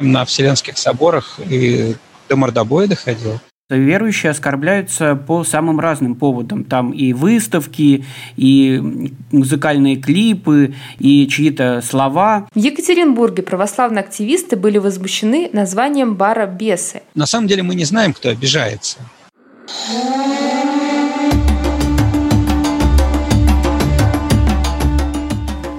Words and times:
На 0.00 0.24
Вселенских 0.24 0.78
соборах 0.78 1.38
и 1.48 1.94
до 2.28 2.36
мордобоя 2.36 2.88
доходил. 2.88 3.38
Верующие 3.68 4.30
оскорбляются 4.30 5.14
по 5.14 5.44
самым 5.44 5.78
разным 5.78 6.16
поводам. 6.16 6.64
Там 6.64 6.90
и 6.90 7.12
выставки, 7.12 8.04
и 8.36 9.12
музыкальные 9.30 9.96
клипы, 9.96 10.74
и 10.98 11.28
чьи-то 11.28 11.80
слова. 11.82 12.48
В 12.52 12.58
Екатеринбурге 12.58 13.42
православные 13.42 14.00
активисты 14.00 14.56
были 14.56 14.78
возмущены 14.78 15.50
названием 15.52 16.16
бара 16.16 16.46
«Бесы». 16.46 17.02
На 17.14 17.26
самом 17.26 17.46
деле 17.46 17.62
мы 17.62 17.74
не 17.74 17.84
знаем, 17.84 18.12
кто 18.12 18.30
обижается. 18.30 18.98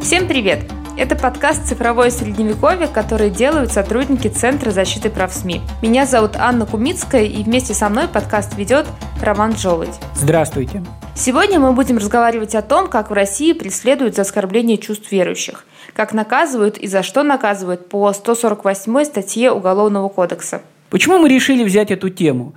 Всем 0.01 0.27
привет! 0.27 0.80
Это 1.02 1.15
подкаст 1.15 1.65
«Цифровое 1.65 2.11
средневековье», 2.11 2.88
который 2.88 3.31
делают 3.31 3.71
сотрудники 3.71 4.27
Центра 4.27 4.70
защиты 4.70 5.09
прав 5.09 5.34
СМИ. 5.34 5.61
Меня 5.81 6.05
зовут 6.05 6.35
Анна 6.35 6.67
Кумицкая, 6.67 7.23
и 7.23 7.41
вместе 7.41 7.73
со 7.73 7.89
мной 7.89 8.08
подкаст 8.08 8.55
ведет 8.55 8.85
Роман 9.20 9.58
Жолудь. 9.58 9.95
Здравствуйте. 10.13 10.84
Сегодня 11.16 11.59
мы 11.59 11.73
будем 11.73 11.98
разговаривать 11.98 12.53
о 12.53 12.61
том, 12.61 12.88
как 12.88 13.09
в 13.09 13.13
России 13.13 13.53
преследуют 13.53 14.16
за 14.16 14.22
оскорбление 14.22 14.77
чувств 14.77 15.11
верующих, 15.11 15.66
как 15.95 16.13
наказывают 16.13 16.77
и 16.77 16.85
за 16.85 17.02
что 17.02 17.23
наказывают 17.23 17.89
по 17.89 18.13
148 18.13 19.03
статье 19.05 19.52
Уголовного 19.52 20.08
кодекса. 20.08 20.61
Почему 20.91 21.17
мы 21.17 21.30
решили 21.30 21.63
взять 21.63 21.89
эту 21.89 22.11
тему? 22.11 22.53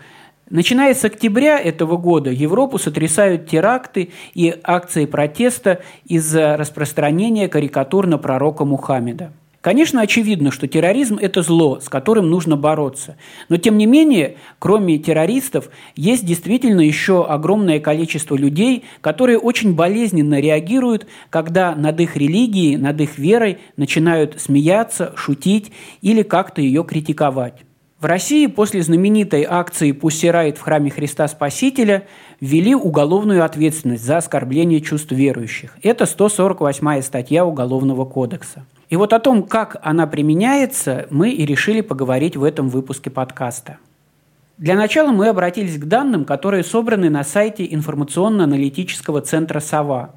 Начиная 0.50 0.92
с 0.92 1.02
октября 1.02 1.58
этого 1.58 1.96
года 1.96 2.30
Европу 2.30 2.78
сотрясают 2.78 3.48
теракты 3.48 4.10
и 4.34 4.54
акции 4.62 5.06
протеста 5.06 5.80
из-за 6.04 6.58
распространения 6.58 7.48
карикатур 7.48 8.06
на 8.06 8.18
пророка 8.18 8.66
Мухаммеда. 8.66 9.32
Конечно, 9.62 10.02
очевидно, 10.02 10.50
что 10.50 10.68
терроризм– 10.68 11.16
это 11.20 11.40
зло, 11.40 11.80
с 11.80 11.88
которым 11.88 12.28
нужно 12.28 12.58
бороться. 12.58 13.16
Но, 13.48 13.56
тем 13.56 13.78
не 13.78 13.86
менее, 13.86 14.36
кроме 14.58 14.98
террористов, 14.98 15.70
есть 15.96 16.26
действительно 16.26 16.82
еще 16.82 17.24
огромное 17.24 17.80
количество 17.80 18.36
людей, 18.36 18.84
которые 19.00 19.38
очень 19.38 19.74
болезненно 19.74 20.38
реагируют, 20.38 21.06
когда 21.30 21.74
над 21.74 21.98
их 22.00 22.18
религией, 22.18 22.76
над 22.76 23.00
их 23.00 23.16
верой 23.16 23.56
начинают 23.78 24.38
смеяться, 24.38 25.14
шутить 25.16 25.72
или 26.02 26.22
как-то 26.22 26.60
ее 26.60 26.84
критиковать. 26.84 27.64
В 28.04 28.06
России 28.06 28.48
после 28.48 28.82
знаменитой 28.82 29.46
акции 29.48 29.92
«Пусси 29.92 30.28
в 30.28 30.60
храме 30.60 30.90
Христа 30.90 31.26
Спасителя» 31.26 32.06
ввели 32.38 32.74
уголовную 32.74 33.42
ответственность 33.42 34.04
за 34.04 34.18
оскорбление 34.18 34.82
чувств 34.82 35.10
верующих. 35.10 35.78
Это 35.82 36.04
148 36.04 37.00
статья 37.00 37.46
Уголовного 37.46 38.04
кодекса. 38.04 38.66
И 38.90 38.96
вот 38.96 39.14
о 39.14 39.20
том, 39.20 39.42
как 39.42 39.78
она 39.80 40.06
применяется, 40.06 41.06
мы 41.08 41.30
и 41.30 41.46
решили 41.46 41.80
поговорить 41.80 42.36
в 42.36 42.44
этом 42.44 42.68
выпуске 42.68 43.08
подкаста. 43.08 43.78
Для 44.58 44.74
начала 44.74 45.10
мы 45.10 45.28
обратились 45.28 45.78
к 45.78 45.86
данным, 45.86 46.26
которые 46.26 46.62
собраны 46.62 47.08
на 47.08 47.24
сайте 47.24 47.66
информационно-аналитического 47.72 49.22
центра 49.22 49.60
«Сова». 49.60 50.10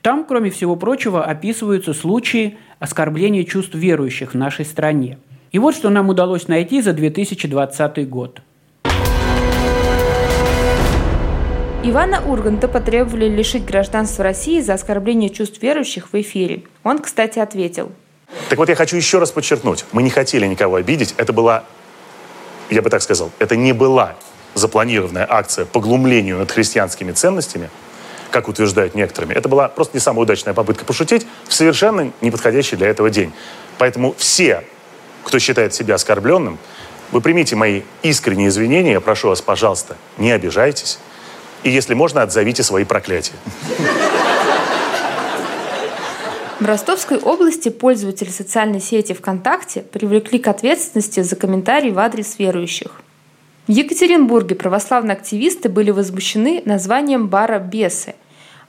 Там, 0.00 0.24
кроме 0.24 0.48
всего 0.48 0.76
прочего, 0.76 1.22
описываются 1.26 1.92
случаи 1.92 2.56
оскорбления 2.78 3.44
чувств 3.44 3.74
верующих 3.74 4.32
в 4.32 4.38
нашей 4.38 4.64
стране– 4.64 5.18
и 5.52 5.58
вот 5.58 5.74
что 5.74 5.90
нам 5.90 6.08
удалось 6.08 6.48
найти 6.48 6.82
за 6.82 6.92
2020 6.92 8.08
год. 8.08 8.40
Ивана 11.84 12.22
Урганта 12.26 12.68
потребовали 12.68 13.28
лишить 13.28 13.64
гражданства 13.64 14.24
России 14.24 14.60
за 14.60 14.74
оскорбление 14.74 15.30
чувств 15.30 15.62
верующих 15.62 16.12
в 16.12 16.20
эфире. 16.20 16.64
Он, 16.82 16.98
кстати, 16.98 17.38
ответил. 17.38 17.92
Так 18.50 18.58
вот, 18.58 18.68
я 18.68 18.74
хочу 18.74 18.96
еще 18.96 19.18
раз 19.18 19.30
подчеркнуть. 19.30 19.86
Мы 19.92 20.02
не 20.02 20.10
хотели 20.10 20.46
никого 20.46 20.76
обидеть. 20.76 21.14
Это 21.16 21.32
была, 21.32 21.64
я 22.68 22.82
бы 22.82 22.90
так 22.90 23.00
сказал, 23.00 23.30
это 23.38 23.56
не 23.56 23.72
была 23.72 24.16
запланированная 24.54 25.26
акция 25.28 25.64
по 25.64 25.80
глумлению 25.80 26.38
над 26.38 26.50
христианскими 26.50 27.12
ценностями, 27.12 27.70
как 28.30 28.48
утверждают 28.48 28.94
некоторыми. 28.94 29.32
Это 29.32 29.48
была 29.48 29.68
просто 29.68 29.96
не 29.96 30.00
самая 30.00 30.22
удачная 30.22 30.52
попытка 30.52 30.84
пошутить 30.84 31.26
в 31.46 31.54
совершенно 31.54 32.12
неподходящий 32.20 32.76
для 32.76 32.88
этого 32.88 33.08
день. 33.08 33.32
Поэтому 33.78 34.14
все 34.18 34.64
кто 35.28 35.38
считает 35.38 35.74
себя 35.74 35.96
оскорбленным, 35.96 36.58
вы 37.12 37.20
примите 37.20 37.54
мои 37.54 37.82
искренние 38.02 38.48
извинения, 38.48 38.92
я 38.92 39.00
прошу 39.00 39.28
вас, 39.28 39.42
пожалуйста, 39.42 39.96
не 40.16 40.32
обижайтесь. 40.32 40.98
И 41.64 41.70
если 41.70 41.92
можно, 41.92 42.22
отзовите 42.22 42.62
свои 42.62 42.84
проклятия. 42.84 43.34
В 46.58 46.64
Ростовской 46.64 47.18
области 47.18 47.68
пользователи 47.68 48.30
социальной 48.30 48.80
сети 48.80 49.12
ВКонтакте 49.12 49.82
привлекли 49.82 50.38
к 50.38 50.48
ответственности 50.48 51.20
за 51.20 51.36
комментарии 51.36 51.90
в 51.90 51.98
адрес 51.98 52.38
верующих. 52.38 53.02
В 53.66 53.70
Екатеринбурге 53.70 54.54
православные 54.54 55.12
активисты 55.12 55.68
были 55.68 55.90
возмущены 55.90 56.62
названием 56.64 57.28
бара 57.28 57.58
«Бесы», 57.58 58.14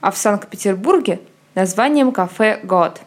а 0.01 0.11
в 0.11 0.17
Санкт-Петербурге– 0.17 1.21
названием 1.55 2.11
кафе 2.11 2.59
«Год». 2.63 2.99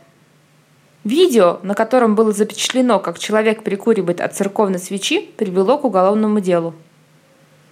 Видео, 1.05 1.59
на 1.65 1.75
котором 1.75 2.15
было 2.15 2.33
запечатлено, 2.33 3.01
как 3.01 3.19
человек 3.19 3.65
прикуривает 3.65 4.21
от 4.21 4.37
церковной 4.37 4.79
свечи, 4.79 5.21
привело 5.37 5.77
к 5.77 5.85
уголовному 5.85 6.39
делу. 6.39 6.75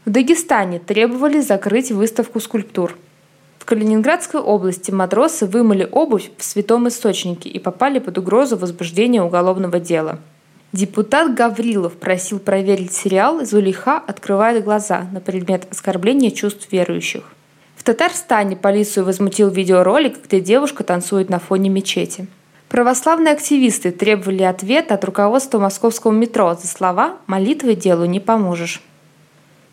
В 0.04 0.10
Дагестане 0.10 0.80
требовали 0.80 1.40
закрыть 1.40 1.92
выставку 1.92 2.40
скульптур. 2.40 2.96
В 3.60 3.66
Калининградской 3.66 4.40
области 4.40 4.90
матросы 4.90 5.46
вымыли 5.46 5.88
обувь 5.92 6.30
в 6.38 6.42
святом 6.42 6.88
источнике 6.88 7.48
и 7.48 7.60
попали 7.60 8.00
под 8.00 8.18
угрозу 8.18 8.56
возбуждения 8.56 9.22
уголовного 9.22 9.78
дела. 9.78 10.18
Депутат 10.72 11.34
Гаврилов 11.34 11.92
просил 11.92 12.40
проверить 12.40 12.92
сериал 12.92 13.44
«Зулейха 13.44 13.98
открывает 13.98 14.64
глаза» 14.64 15.06
на 15.12 15.20
предмет 15.20 15.68
оскорбления 15.70 16.30
чувств 16.32 16.66
верующих. 16.72 17.22
В 17.76 17.84
Татарстане 17.84 18.56
полицию 18.56 19.04
возмутил 19.04 19.50
видеоролик, 19.50 20.24
где 20.24 20.40
девушка 20.40 20.82
танцует 20.82 21.30
на 21.30 21.38
фоне 21.38 21.70
мечети– 21.70 22.26
Православные 22.70 23.34
активисты 23.34 23.90
требовали 23.90 24.44
ответ 24.44 24.92
от 24.92 25.04
руководства 25.04 25.58
московского 25.58 26.12
метро 26.12 26.54
за 26.54 26.68
слова 26.68 27.16
«молитвой 27.26 27.74
делу 27.74 28.04
не 28.04 28.20
поможешь». 28.20 28.80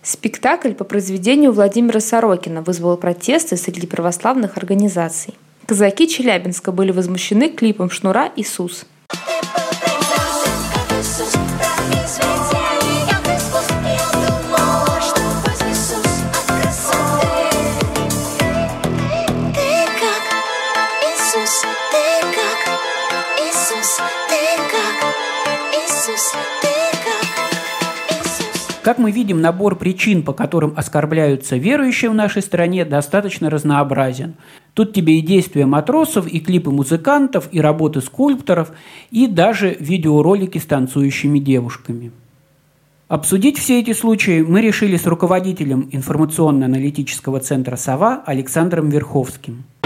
Спектакль 0.01 0.71
по 0.71 0.83
произведению 0.83 1.51
Владимира 1.51 1.99
Сорокина 1.99 2.63
вызвал 2.63 2.97
протесты 2.97 3.55
среди 3.55 3.85
православных 3.85 4.57
организаций. 4.57 5.35
Казаки 5.67 6.07
Челябинска 6.07 6.71
были 6.71 6.91
возмущены 6.91 7.49
клипом 7.49 7.91
Шнура 7.91 8.31
«Иисус». 8.35 8.87
Как 28.87 28.99
мы 28.99 29.11
видим, 29.11 29.41
набор 29.41 29.75
причин, 29.75 30.23
по 30.23 30.31
которым 30.31 30.73
оскорбляются 30.77 31.57
верующие 31.57 32.09
в 32.09 32.13
нашей 32.13 32.41
стране, 32.41 32.85
достаточно 32.85 33.49
разнообразен. 33.49 34.35
Тут 34.73 34.93
тебе 34.93 35.19
и 35.19 35.21
действия 35.21 35.65
матросов, 35.65 36.25
и 36.25 36.39
клипы 36.39 36.71
музыкантов, 36.71 37.49
и 37.51 37.59
работы 37.59 37.99
скульпторов, 37.99 38.71
и 39.11 39.27
даже 39.27 39.75
видеоролики 39.77 40.57
с 40.57 40.65
танцующими 40.65 41.37
девушками. 41.39 42.13
Обсудить 43.09 43.57
все 43.57 43.81
эти 43.81 43.91
случаи 43.91 44.41
мы 44.41 44.61
решили 44.61 44.95
с 44.95 45.05
руководителем 45.05 45.89
информационно-аналитического 45.91 47.41
центра 47.41 47.75
«Сова» 47.75 48.23
Александром 48.25 48.87
Верховским– 48.87 49.65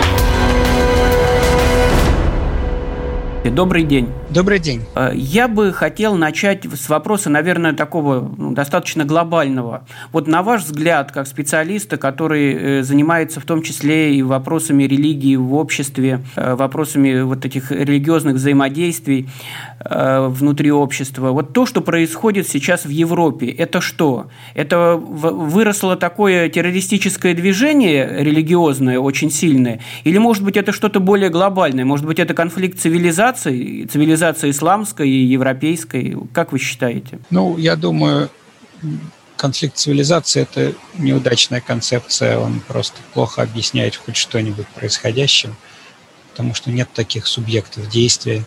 Добрый 3.44 3.84
день. 3.84 4.08
Добрый 4.30 4.60
день. 4.60 4.84
Э, 4.96 5.10
я 5.16 5.48
бы 5.48 5.74
хотел 5.74 6.14
начать 6.14 6.64
с 6.66 6.88
вопроса, 6.90 7.32
наверное, 7.32 7.74
такого 7.74 8.32
ну, 8.38 8.52
достаточно 8.52 9.04
глобального. 9.04 9.88
Вот 10.12 10.28
на 10.28 10.44
ваш 10.44 10.64
взгляд, 10.66 11.12
как 11.12 11.26
специалиста, 11.26 11.98
который 11.98 12.54
э, 12.54 12.84
занимается 12.84 13.40
в 13.40 13.46
том 13.46 13.64
числе 13.64 14.14
и 14.16 14.22
вопросами 14.22 14.84
религии 14.84 15.36
в 15.38 15.56
обществе, 15.56 16.22
э, 16.36 16.54
вопросами 16.54 17.22
вот 17.22 17.44
этих 17.44 17.72
религиозных 17.72 18.36
взаимодействий 18.36 19.28
внутри 19.84 20.72
общества, 20.72 21.32
вот 21.32 21.54
то, 21.54 21.66
что 21.66 21.82
происходит 21.82 22.48
сейчас 22.48 22.86
в 22.86 22.90
Европе, 22.90 23.48
это 23.48 23.82
что? 23.82 24.28
Это 24.54 24.96
выросло 24.96 25.96
такое 25.96 26.50
террористическое 26.50 27.34
движение 27.34 28.08
религиозное, 28.20 29.00
очень 29.00 29.32
сильное? 29.32 29.80
Или, 30.04 30.20
может 30.20 30.44
быть, 30.44 30.56
это 30.56 30.72
что-то 30.72 31.00
более 31.00 31.30
глобальное? 31.30 31.84
Может 31.84 32.06
быть, 32.06 32.20
это 32.20 32.36
конфликт 32.36 32.80
цивилизации? 32.80 33.31
Цивилизации, 33.34 33.86
цивилизации 33.86 34.50
исламской 34.52 35.10
и 35.10 35.26
европейской? 35.26 36.18
Как 36.34 36.52
вы 36.52 36.60
считаете? 36.60 37.20
Ну, 37.30 37.58
я 37.58 37.76
думаю, 37.76 38.30
конфликт 39.38 39.78
цивилизации– 39.78 40.42
это 40.44 40.74
неудачная 40.98 41.62
концепция, 41.62 42.38
он 42.38 42.60
просто 42.62 42.98
плохо 43.14 43.42
объясняет 43.42 43.96
хоть 43.96 44.16
что-нибудь 44.16 44.68
происходящим, 44.68 45.56
потому 46.32 46.54
что 46.54 46.72
нет 46.72 46.90
таких 46.94 47.28
субъектов 47.28 47.90
действия, 47.90 48.44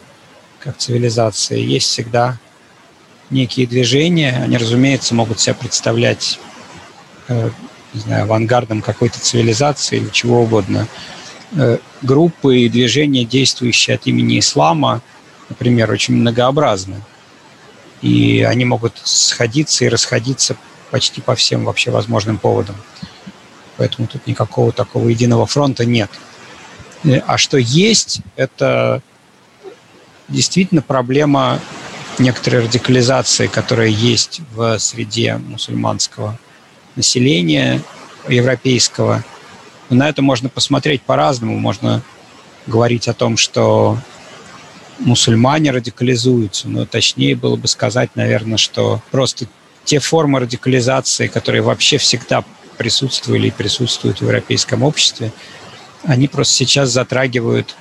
как 0.60 0.78
цивилизация. 0.78 1.58
Есть 1.58 1.88
всегда 1.88 2.38
некие 3.30 3.66
движения. 3.66 4.40
Они, 4.42 4.56
разумеется, 4.56 5.14
могут 5.14 5.40
себя 5.40 5.54
представлять 5.54 6.38
э, 7.28 7.50
не 7.94 8.00
знаю, 8.00 8.24
авангардом 8.24 8.82
какой-то 8.82 9.20
цивилизации 9.20 9.98
или 9.98 10.08
чего 10.10 10.42
угодно. 10.42 10.86
Э, 11.56 11.78
группы 12.02 12.58
и 12.58 12.68
движения, 12.68 13.24
действующие 13.24 13.94
от 13.94 14.06
имени 14.06 14.40
ислама, 14.40 15.02
например, 15.48 15.90
очень 15.90 16.14
многообразны. 16.14 17.00
И 18.02 18.42
они 18.42 18.64
могут 18.64 18.94
сходиться 19.04 19.84
и 19.84 19.88
расходиться 19.88 20.56
почти 20.90 21.20
по 21.20 21.34
всем 21.36 21.64
вообще 21.64 21.90
возможным 21.90 22.38
поводам. 22.38 22.76
Поэтому 23.76 24.08
тут 24.08 24.26
никакого 24.26 24.72
такого 24.72 25.08
единого 25.08 25.46
фронта 25.46 25.84
нет. 25.84 26.10
Э, 27.04 27.18
а 27.26 27.38
что 27.38 27.56
есть, 27.56 28.20
это 28.34 29.00
действительно 30.28 30.82
проблема 30.82 31.60
некоторой 32.18 32.64
радикализации, 32.64 33.46
которая 33.46 33.88
есть 33.88 34.40
в 34.52 34.78
среде 34.78 35.36
мусульманского 35.36 36.36
населения 36.96 37.80
европейского. 38.28 39.22
На 39.90 40.08
это 40.08 40.22
можно 40.22 40.48
посмотреть 40.48 41.02
по-разному. 41.02 41.58
Можно 41.58 42.02
говорить 42.66 43.08
о 43.08 43.14
том, 43.14 43.36
что 43.36 43.98
мусульмане 44.98 45.70
радикализуются, 45.70 46.68
но 46.68 46.86
точнее 46.86 47.36
было 47.36 47.56
бы 47.56 47.68
сказать, 47.68 48.10
наверное, 48.14 48.58
что 48.58 49.02
просто 49.10 49.46
те 49.84 49.98
формы 49.98 50.40
радикализации, 50.40 51.26
которые 51.26 51.62
вообще 51.62 51.98
всегда 51.98 52.44
присутствовали 52.78 53.48
и 53.48 53.52
присутствуют 53.52 54.18
в 54.18 54.22
европейском 54.22 54.82
обществе, 54.82 55.32
они 56.04 56.28
просто 56.28 56.54
сейчас 56.54 56.90
затрагивают 56.90 57.76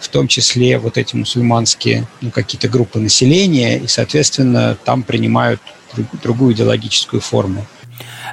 в 0.00 0.08
том 0.08 0.26
числе 0.26 0.78
вот 0.78 0.98
эти 0.98 1.14
мусульманские 1.14 2.08
ну, 2.20 2.30
какие-то 2.32 2.68
группы 2.68 2.98
населения, 2.98 3.78
и, 3.78 3.86
соответственно, 3.86 4.76
там 4.84 5.04
принимают 5.04 5.60
другую 6.22 6.54
идеологическую 6.54 7.20
форму. 7.20 7.64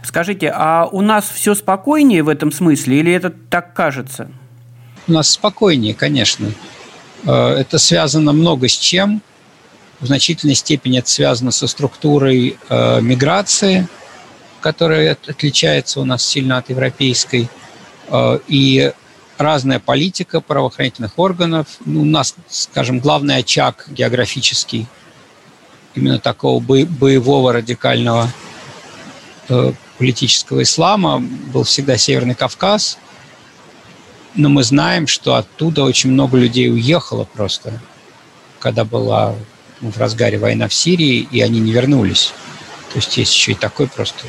Скажите, 0.03 0.51
а 0.55 0.87
у 0.91 1.01
нас 1.01 1.29
все 1.29 1.55
спокойнее 1.55 2.23
в 2.23 2.29
этом 2.29 2.51
смысле 2.51 2.99
или 2.99 3.11
это 3.11 3.29
так 3.29 3.73
кажется? 3.73 4.31
У 5.07 5.11
нас 5.11 5.29
спокойнее, 5.29 5.93
конечно. 5.93 6.51
Э, 7.25 7.49
это 7.53 7.77
связано 7.77 8.31
много 8.31 8.67
с 8.67 8.77
чем. 8.77 9.21
В 9.99 10.05
значительной 10.05 10.55
степени 10.55 10.99
это 10.99 11.09
связано 11.09 11.51
со 11.51 11.67
структурой 11.67 12.57
э, 12.69 13.01
миграции, 13.01 13.87
которая 14.61 15.13
отличается 15.27 15.99
у 15.99 16.05
нас 16.05 16.23
сильно 16.23 16.57
от 16.57 16.69
европейской. 16.69 17.49
Э, 18.07 18.39
и 18.47 18.93
разная 19.37 19.79
политика 19.79 20.41
правоохранительных 20.41 21.17
органов. 21.17 21.67
Ну, 21.85 22.01
у 22.01 22.05
нас, 22.05 22.35
скажем, 22.47 22.99
главный 22.99 23.37
очаг 23.37 23.87
географический 23.89 24.87
именно 25.95 26.19
такого 26.19 26.59
боевого 26.59 27.53
радикального 27.53 28.29
политического 29.99 30.63
ислама 30.63 31.19
был 31.19 31.63
всегда 31.63 31.97
Северный 31.97 32.33
Кавказ, 32.33 32.97
но 34.33 34.47
мы 34.47 34.63
знаем, 34.63 35.05
что 35.07 35.35
оттуда 35.35 35.83
очень 35.83 36.11
много 36.11 36.37
людей 36.37 36.71
уехало 36.71 37.25
просто, 37.25 37.79
когда 38.59 38.85
была 38.85 39.35
в 39.81 39.97
разгаре 39.97 40.37
война 40.37 40.69
в 40.69 40.73
Сирии, 40.73 41.27
и 41.29 41.41
они 41.41 41.59
не 41.59 41.71
вернулись. 41.71 42.33
То 42.91 42.99
есть 42.99 43.17
есть 43.17 43.33
еще 43.33 43.51
и 43.51 43.55
такой 43.55 43.87
просто 43.87 44.25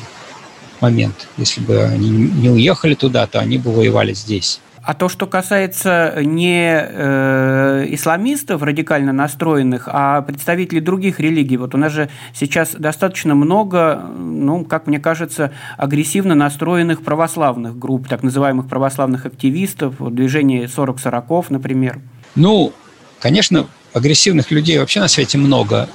момент. 0.81 1.29
Если 1.37 1.61
бы 1.61 1.83
они 1.85 2.11
не 2.11 2.51
уехали 2.51 2.95
туда, 2.95 3.27
то 3.27 3.39
они 3.39 3.57
бы 3.57 3.73
воевали 3.73 4.13
здесь. 4.13 4.61
А 4.83 4.95
то, 4.95 5.09
что 5.11 5.27
касается 5.27 6.15
не 6.23 6.73
э, 6.73 7.87
исламистов 7.91 8.63
радикально 8.63 9.13
настроенных, 9.13 9.89
а 9.93 10.23
представителей 10.23 10.81
других 10.81 11.21
религий, 11.21 11.59
вот 11.59 11.75
у 11.75 11.79
нас 11.79 11.93
же 11.93 12.09
сейчас 12.35 12.71
достаточно 12.73 13.35
много, 13.35 14.03
ну, 14.17 14.65
как 14.65 14.87
мне 14.87 14.99
кажется, 14.99 15.53
агрессивно 15.77 16.35
настроенных 16.35 17.03
православных 17.03 17.79
групп, 17.79 18.09
так 18.09 18.23
называемых 18.23 18.69
православных 18.69 19.27
активистов, 19.27 19.97
движение 19.99 20.67
40 20.67 20.99
сороков, 20.99 21.51
например. 21.51 22.01
Ну, 22.35 22.73
конечно, 23.21 23.67
агрессивных 23.93 24.51
людей 24.51 24.79
вообще 24.79 25.01
на 25.01 25.09
свете 25.09 25.37
много. 25.37 25.91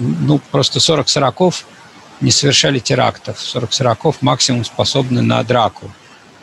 Ну, 0.00 0.40
просто 0.50 0.80
40 0.80 1.08
сороков 1.08 1.66
не 2.20 2.32
совершали 2.32 2.80
терактов. 2.80 3.38
40 3.40 3.72
сороков 3.72 4.22
максимум 4.22 4.64
способны 4.64 5.22
на 5.22 5.42
драку. 5.44 5.90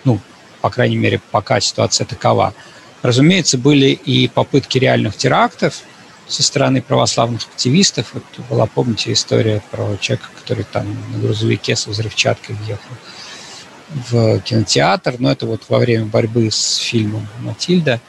Ну, 0.06 0.20
по 0.62 0.70
крайней 0.70 0.98
мере, 0.98 1.22
пока 1.32 1.60
ситуация 1.60 2.06
такова. 2.06 2.54
Разумеется, 3.02 3.58
были 3.58 3.88
и 3.88 4.28
попытки 4.28 4.78
реальных 4.78 5.18
терактов 5.18 5.82
со 6.28 6.44
стороны 6.44 6.82
православных 6.82 7.42
активистов. 7.42 8.14
Вот 8.14 8.24
была, 8.50 8.66
помните, 8.68 9.12
история 9.12 9.62
про 9.72 9.98
человека, 9.98 10.30
который 10.40 10.64
там 10.64 10.86
на 11.12 11.20
грузовике 11.20 11.76
со 11.76 11.90
взрывчаткой 11.90 12.56
въехал 12.56 12.96
в 14.10 14.40
кинотеатр, 14.42 15.16
но 15.20 15.32
это 15.32 15.46
вот 15.46 15.64
во 15.68 15.80
время 15.80 16.06
борьбы 16.06 16.50
с 16.50 16.78
фильмом 16.78 17.28
«Матильда». 17.40 18.00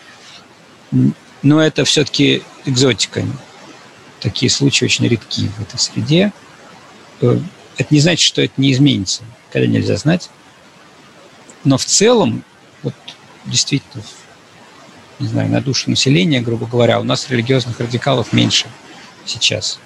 Но 1.43 1.61
это 1.61 1.85
все-таки 1.85 2.43
экзотика. 2.67 3.25
Такие 4.21 4.51
случаи 4.51 4.85
очень 4.85 5.09
редки 5.09 5.49
в 5.49 5.63
этой 5.63 5.81
среде. 5.81 6.33
Э, 7.21 7.39
это 7.77 7.93
не 7.93 7.99
значит, 7.99 8.21
что 8.21 8.43
это 8.43 8.53
не 8.59 8.71
изменится. 8.71 9.23
Когда 9.51 9.67
нельзя 9.67 9.97
знать. 9.97 10.31
Но 11.65 11.79
в 11.79 11.85
целом, 11.85 12.45
вот 12.83 12.95
действительно, 13.47 14.03
не 15.19 15.29
знаю, 15.29 15.51
на 15.51 15.61
душу 15.61 15.91
населения, 15.91 16.41
грубо 16.41 16.67
говоря, 16.67 17.01
у 17.01 17.05
нас 17.05 17.31
религиозных 17.31 17.79
радикалов 17.81 18.33
меньше 18.33 18.67
сейчас. 19.25 19.79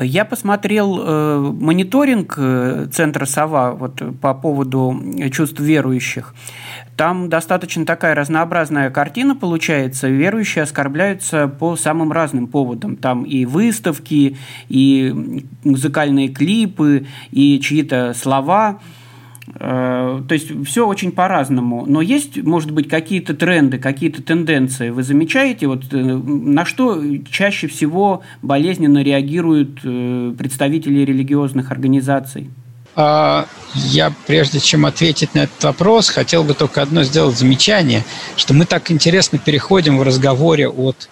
Я 0.00 0.24
посмотрел 0.24 0.98
э, 0.98 1.38
мониторинг 1.38 2.34
э, 2.38 2.88
центра 2.90 3.26
«Сова» 3.26 3.72
вот, 3.72 4.00
по 4.20 4.32
поводу 4.32 4.98
чувств 5.30 5.60
верующих. 5.60 6.34
Там 6.96 7.28
достаточно 7.28 7.84
такая 7.84 8.14
разнообразная 8.14 8.90
картина 8.90 9.36
получается. 9.36 10.08
Верующие 10.08 10.62
оскорбляются 10.62 11.48
по 11.48 11.76
самым 11.76 12.12
разным 12.12 12.46
поводам. 12.46 12.96
Там 12.96 13.24
и 13.24 13.44
выставки, 13.44 14.38
и 14.68 15.44
музыкальные 15.64 16.28
клипы, 16.28 17.06
и 17.30 17.60
чьи-то 17.60 18.14
слова– 18.14 18.80
то 19.58 20.26
есть 20.30 20.50
все 20.66 20.86
очень 20.86 21.12
по-разному. 21.12 21.84
Но 21.86 22.00
есть, 22.00 22.36
может 22.42 22.72
быть, 22.72 22.88
какие-то 22.88 23.34
тренды, 23.34 23.78
какие-то 23.78 24.20
тенденции. 24.22 24.90
Вы 24.90 25.04
замечаете, 25.04 25.68
вот, 25.68 25.84
э, 25.92 25.96
на 25.96 26.64
что 26.64 27.00
чаще 27.30 27.68
всего 27.68 28.22
болезненно 28.42 29.02
реагируют 29.02 29.78
э, 29.84 30.34
представители 30.36 31.00
религиозных 31.00 31.70
организаций? 31.70 32.50
А, 32.96 33.46
я, 33.74 34.12
прежде 34.26 34.58
чем 34.58 34.86
ответить 34.86 35.34
на 35.34 35.40
этот 35.40 35.62
вопрос, 35.62 36.08
хотел 36.08 36.42
бы 36.42 36.54
только 36.54 36.82
одно 36.82 37.04
сделать 37.04 37.36
замечание, 37.36 38.04
что 38.36 38.54
мы 38.54 38.66
так 38.66 38.90
интересно 38.90 39.38
переходим 39.38 39.98
в 39.98 40.02
разговоре 40.02 40.68
от 40.68 41.08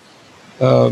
э, 0.58 0.90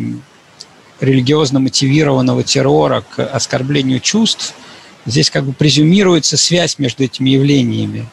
религиозно 1.00 1.58
мотивированного 1.58 2.44
террора 2.44 3.02
к 3.16 3.26
оскорблению 3.26 3.98
чувств– 3.98 4.54
здесь 5.10 5.30
как 5.30 5.44
бы 5.44 5.52
презюмируется 5.52 6.36
связь 6.36 6.78
между 6.78 7.04
этими 7.04 7.30
явлениями. 7.30 8.06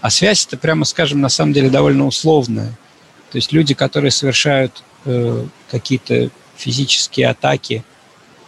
А 0.00 0.10
связь 0.10 0.46
это, 0.46 0.56
прямо 0.56 0.84
скажем, 0.84 1.20
на 1.20 1.28
самом 1.28 1.52
деле 1.52 1.70
довольно 1.70 2.06
условная. 2.06 2.72
То 3.30 3.36
есть 3.36 3.52
люди, 3.52 3.74
которые 3.74 4.10
совершают 4.10 4.82
э, 5.04 5.44
какие-то 5.70 6.30
физические 6.56 7.28
атаки, 7.28 7.84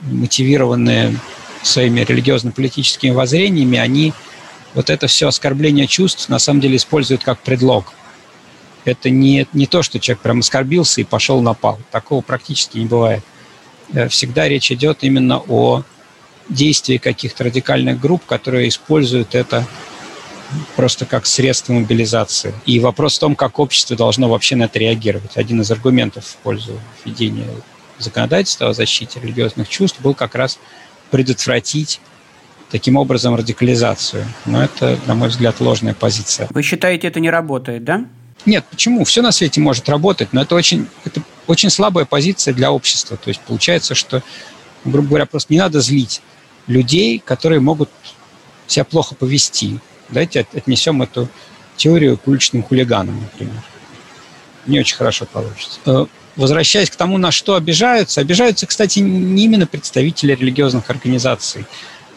мотивированные 0.01 1.19
своими 1.63 2.01
религиозно-политическими 2.01 3.11
воззрениями, 3.11 3.79
они 3.79 4.13
вот 4.75 4.89
это 4.89 5.07
все 5.07 5.29
оскорбление 5.29 5.87
чувств 5.87 6.29
на 6.29 6.39
самом 6.39 6.61
деле 6.61 6.77
используют 6.77 7.23
как 7.23 7.41
предлог. 7.41 7.93
Это 8.85 9.11
не, 9.11 9.47
не 9.53 9.67
то, 9.67 9.83
что 9.83 10.01
человек 10.01 10.23
прям 10.23 10.39
оскорбился 10.39 11.01
и 11.01 11.05
пошел 11.05 11.43
напал. 11.43 11.79
Такого 11.91 12.23
практически 12.23 12.79
не 12.79 12.87
бывает. 12.87 13.23
Э, 13.93 14.09
всегда 14.09 14.49
речь 14.49 14.71
идет 14.73 14.99
именно 15.03 15.43
о 15.49 15.83
действий 16.51 16.99
каких-то 16.99 17.45
радикальных 17.45 17.99
групп, 18.01 18.27
которые 18.27 18.69
используют 18.69 19.35
это 19.35 19.67
просто 20.77 21.07
как 21.07 21.27
средство 21.27 21.73
мобилизации. 21.73 22.55
И 22.67 22.81
вопрос 22.81 23.17
в 23.17 23.21
том, 23.21 23.37
как 23.37 23.59
общество 23.59 23.97
должно 23.97 24.29
вообще 24.29 24.57
на 24.57 24.65
это 24.65 24.79
реагировать. 24.79 25.37
Один 25.37 25.61
из 25.61 25.71
аргументов 25.71 26.25
в 26.25 26.37
пользу 26.37 26.79
введения 27.05 27.49
законодательства 27.99 28.71
о 28.71 28.75
защите 28.75 29.21
религиозных 29.21 29.69
чувств 29.69 30.01
был 30.01 30.15
как 30.15 30.35
раз 30.35 30.59
предотвратить 31.11 32.01
таким 32.71 32.97
образом 32.97 33.35
радикализацию. 33.35 34.25
Но 34.47 34.63
это, 34.63 34.99
на 35.07 35.15
мой 35.15 35.29
взгляд, 35.29 35.61
ложная 35.61 35.95
позиция. 35.95 36.49
Вы 36.51 36.63
считаете, 36.63 37.09
это 37.09 37.21
не 37.21 37.31
работает, 37.31 37.85
да? 37.85 38.07
Нет, 38.47 38.65
почему? 38.71 39.05
Все 39.05 39.23
на 39.23 39.33
свете 39.33 39.61
может 39.61 39.89
работать, 39.89 40.33
но 40.33 40.43
это 40.43 40.55
очень, 40.55 40.89
это 41.05 41.21
очень 41.47 41.69
слабая 41.69 42.07
позиция 42.07 42.55
для 42.55 42.73
общества. 42.73 43.17
То 43.17 43.29
есть 43.29 43.41
получается, 43.41 43.95
что, 43.95 44.23
грубо 44.85 45.09
говоря, 45.09 45.27
просто 45.27 45.53
не 45.53 45.59
надо 45.59 45.81
злить 45.81 46.23
людей, 46.71 47.19
которые 47.19 47.61
могут 47.61 47.91
себя 48.67 48.85
плохо 48.85 49.15
повести. 49.15 49.79
Давайте 50.09 50.47
отнесем 50.53 51.03
эту 51.03 51.29
теорию 51.77 52.17
к 52.17 52.27
уличным 52.27 52.63
хулиганам, 52.63 53.21
например. 53.21 53.63
не 54.67 54.79
очень 54.79 54.97
хорошо 54.97 55.27
получится. 55.27 55.81
Э, 55.87 56.07
возвращаясь 56.37 56.91
к 56.91 56.97
тому, 56.97 57.19
на 57.19 57.33
что 57.33 57.55
обижаются, 57.55 58.21
обижаются, 58.21 58.67
кстати, 58.67 59.01
не 59.01 59.45
именно 59.45 59.67
представители 59.67 60.35
религиозных 60.35 60.89
организаций. 60.91 61.65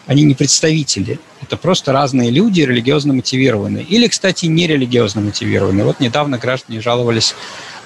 Они 0.06 0.22
не 0.22 0.34
представители. 0.34 1.18
Это 1.40 1.56
просто 1.56 1.92
разные 1.92 2.30
люди, 2.30 2.60
религиозно 2.60 3.14
мотивированные. 3.14 3.84
Или, 3.84 4.06
кстати, 4.06 4.46
нерелигиозно 4.46 5.22
мотивированные. 5.22 5.84
Вот 5.84 5.98
недавно 5.98 6.36
граждане 6.38 6.80
жаловались 6.82 7.34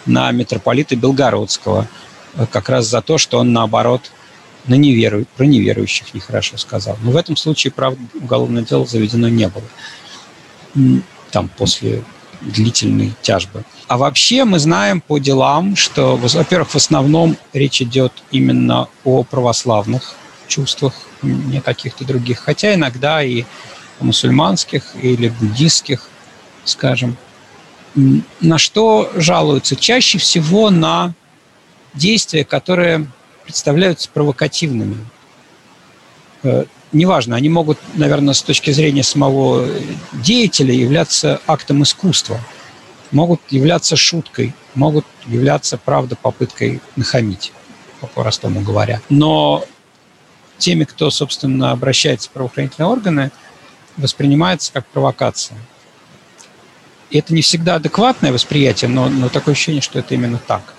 на 0.04 0.30
митрополита 0.32 0.96
Белгородского 0.96 1.86
э, 2.34 2.46
как 2.50 2.68
раз 2.68 2.86
за 2.86 3.00
то, 3.02 3.18
что 3.18 3.38
он, 3.38 3.52
наоборот, 3.52 4.10
на 4.68 4.74
неверу... 4.74 5.24
про 5.36 5.44
неверующих 5.44 6.14
нехорошо 6.14 6.56
сказал. 6.56 6.96
Но 7.02 7.10
в 7.10 7.16
этом 7.16 7.36
случае, 7.36 7.72
правда, 7.72 8.00
уголовное 8.14 8.62
дело 8.62 8.86
заведено 8.86 9.28
не 9.28 9.48
было. 9.48 11.00
Там 11.30 11.48
после 11.48 12.04
длительной 12.40 13.14
тяжбы. 13.22 13.64
А 13.88 13.96
вообще 13.96 14.44
мы 14.44 14.58
знаем 14.58 15.00
по 15.00 15.18
делам, 15.18 15.74
что, 15.76 16.16
во-первых, 16.16 16.70
в 16.70 16.76
основном 16.76 17.36
речь 17.52 17.82
идет 17.82 18.12
именно 18.30 18.88
о 19.04 19.24
православных 19.24 20.14
чувствах, 20.46 20.94
не 21.22 21.60
каких-то 21.60 22.04
других, 22.04 22.38
хотя 22.38 22.74
иногда 22.74 23.22
и 23.22 23.44
мусульманских 24.00 24.84
или 25.02 25.28
буддистских, 25.28 26.08
скажем. 26.64 27.16
На 28.40 28.58
что 28.58 29.10
жалуются? 29.16 29.74
Чаще 29.74 30.18
всего 30.18 30.70
на 30.70 31.14
действия, 31.94 32.44
которые 32.44 33.08
представляются 33.48 34.10
провокативными. 34.12 34.98
Э, 36.42 36.66
неважно, 36.92 37.34
они 37.34 37.48
могут, 37.48 37.78
наверное, 37.94 38.34
с 38.34 38.42
точки 38.42 38.72
зрения 38.72 39.02
самого 39.02 39.66
деятеля 40.12 40.74
являться 40.74 41.40
актом 41.46 41.82
искусства, 41.82 42.38
могут 43.10 43.40
являться 43.48 43.96
шуткой, 43.96 44.52
могут 44.74 45.06
являться, 45.24 45.78
правда, 45.78 46.14
попыткой 46.14 46.82
нахамить, 46.94 47.54
по-простому 48.02 48.60
говоря. 48.60 49.00
Но 49.08 49.64
теми, 50.58 50.84
кто, 50.84 51.10
собственно, 51.10 51.70
обращается 51.70 52.28
в 52.28 52.32
правоохранительные 52.32 52.90
органы, 52.90 53.30
воспринимается 53.96 54.74
как 54.74 54.86
провокация. 54.88 55.56
И 57.08 57.18
это 57.18 57.32
не 57.32 57.40
всегда 57.40 57.76
адекватное 57.76 58.30
восприятие, 58.30 58.90
но, 58.90 59.08
но 59.08 59.30
такое 59.30 59.54
ощущение, 59.54 59.80
что 59.80 59.98
это 59.98 60.12
именно 60.12 60.36
так. 60.36 60.74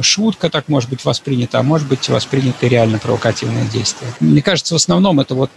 Шутка 0.00 0.48
так 0.50 0.68
может 0.68 0.88
быть 0.88 1.04
воспринята, 1.04 1.58
а 1.58 1.62
может 1.62 1.86
быть 1.88 2.08
воспринято 2.08 2.66
реально 2.66 2.98
провокативное 2.98 3.66
действие. 3.66 4.10
Мне 4.20 4.42
кажется, 4.42 4.74
в 4.74 4.76
основном 4.76 5.20
это 5.20 5.34
вот 5.34 5.50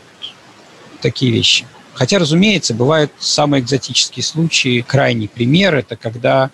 такие 1.02 1.32
вещи. 1.32 1.66
Хотя, 1.94 2.20
разумеется, 2.20 2.74
бывают 2.74 3.12
самые 3.20 3.62
экзотические 3.62 4.24
случаи. 4.24 4.82
Крайний 4.82 5.28
пример– 5.28 5.76
это 5.76 5.96
когда 5.96 6.52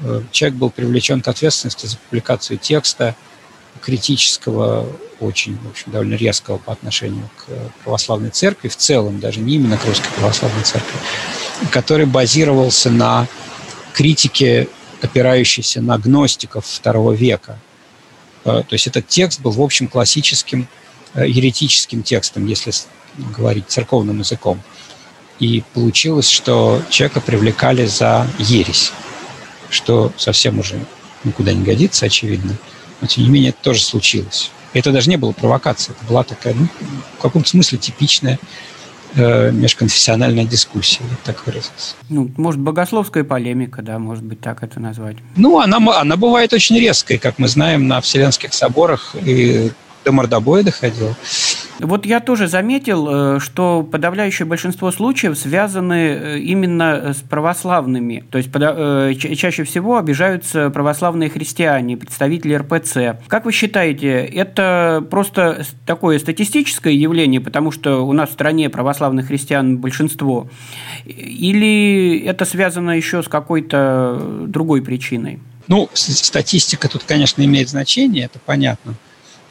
э, 0.00 0.22
человек 0.30 0.58
был 0.58 0.70
привлечен 0.70 1.20
к 1.20 1.28
ответственности 1.28 1.86
за 1.86 1.96
публикацию 1.96 2.58
текста 2.58 3.16
критического 3.80 4.86
очень, 5.18 5.56
в 5.58 5.70
общем, 5.70 5.92
довольно 5.92 6.14
резкого 6.14 6.58
по 6.58 6.72
отношению 6.72 7.28
к 7.36 7.46
православной 7.84 8.30
церкви, 8.30 8.68
в 8.68 8.76
целом, 8.76 9.20
даже 9.20 9.40
не 9.40 9.54
именно 9.54 9.76
к 9.76 9.84
русской 9.84 10.10
православной 10.16 10.64
церкви, 10.64 10.98
который 11.70 12.06
базировался 12.06 12.90
на 12.90 13.28
критике, 13.92 14.68
опирающейся 15.04 15.80
на 15.80 15.98
гностиков 15.98 16.66
второго 16.66 17.12
века. 17.12 17.58
Э, 18.44 18.62
то 18.66 18.72
есть 18.74 18.86
этот 18.86 19.08
текст 19.08 19.40
был, 19.40 19.52
в 19.52 19.60
общем, 19.60 19.88
классическим 19.88 20.68
э, 21.14 21.28
еретическим 21.28 22.02
текстом, 22.02 22.46
если 22.46 22.72
говорить 23.36 23.64
церковным 23.68 24.20
языком. 24.20 24.60
И 25.38 25.62
получилось, 25.74 26.28
что 26.28 26.82
человека 26.88 27.20
привлекали 27.20 27.86
за 27.86 28.26
ересь, 28.38 28.92
что 29.70 30.12
совсем 30.16 30.58
уже 30.58 30.78
никуда 31.24 31.52
не 31.52 31.64
годится, 31.64 32.06
очевидно. 32.06 32.56
Но, 33.00 33.06
тем 33.06 33.24
не 33.24 33.30
менее, 33.30 33.50
это 33.50 33.58
тоже 33.62 33.82
случилось. 33.82 34.50
Это 34.72 34.92
даже 34.92 35.10
не 35.10 35.16
было 35.16 35.32
провокацией, 35.32 35.96
это 35.96 36.06
была 36.08 36.24
такая, 36.24 36.54
ну, 36.54 36.66
в 37.18 37.22
каком-то 37.22 37.48
смысле 37.48 37.78
типичная 37.78 38.38
э, 39.14 39.50
межконфессиональная 39.50 40.44
дискуссия, 40.44 41.02
так 41.24 41.46
выразиться. 41.46 41.94
Ну, 42.08 42.30
может, 42.36 42.60
богословская 42.60 43.24
полемика, 43.24 43.82
да, 43.82 43.98
может 43.98 44.24
быть, 44.24 44.40
так 44.40 44.62
это 44.62 44.80
назвать. 44.80 45.16
Ну, 45.36 45.60
она, 45.60 45.78
она 46.00 46.16
бывает 46.16 46.52
очень 46.52 46.78
резкой, 46.78 47.18
как 47.18 47.38
мы 47.38 47.48
знаем, 47.48 47.88
на 47.88 48.00
Вселенских 48.00 48.54
соборах 48.54 49.14
и 49.24 49.70
до 50.04 50.12
мордобоя 50.12 50.62
доходил. 50.62 51.14
Вот 51.78 52.06
я 52.06 52.20
тоже 52.20 52.46
заметил, 52.46 53.08
э, 53.08 53.40
что 53.40 53.82
подавляющее 53.82 54.46
большинство 54.46 54.92
случаев 54.92 55.36
связаны 55.36 55.94
э, 55.94 56.38
именно 56.38 57.12
с 57.12 57.22
православными. 57.22 58.24
То 58.30 58.38
есть 58.38 58.50
э, 58.54 59.14
чаще 59.16 59.64
всего 59.64 59.96
обижаются 59.96 60.70
православные 60.70 61.28
христиане, 61.28 61.96
представители 61.96 62.54
РПЦ. 62.54 63.20
Как 63.26 63.46
вы 63.46 63.52
считаете, 63.52 64.24
это 64.24 65.04
просто 65.10 65.64
такое 65.84 66.18
статистическое 66.20 66.92
явление, 66.92 67.40
потому 67.40 67.72
что 67.72 68.06
у 68.06 68.12
нас 68.12 68.30
в 68.30 68.32
стране 68.32 68.70
православных 68.70 69.26
христиан 69.26 69.78
большинство? 69.78 70.48
Или 71.06 72.18
это 72.24 72.44
связано 72.44 72.90
еще 72.90 73.22
с 73.22 73.28
какой-то 73.28 74.44
другой 74.46 74.82
причиной? 74.82 75.40
Ну, 75.66 75.88
статистика 75.94 76.88
тут, 76.88 77.02
конечно, 77.04 77.42
имеет 77.42 77.68
значение, 77.68 78.26
это 78.26 78.38
понятно. 78.38 78.94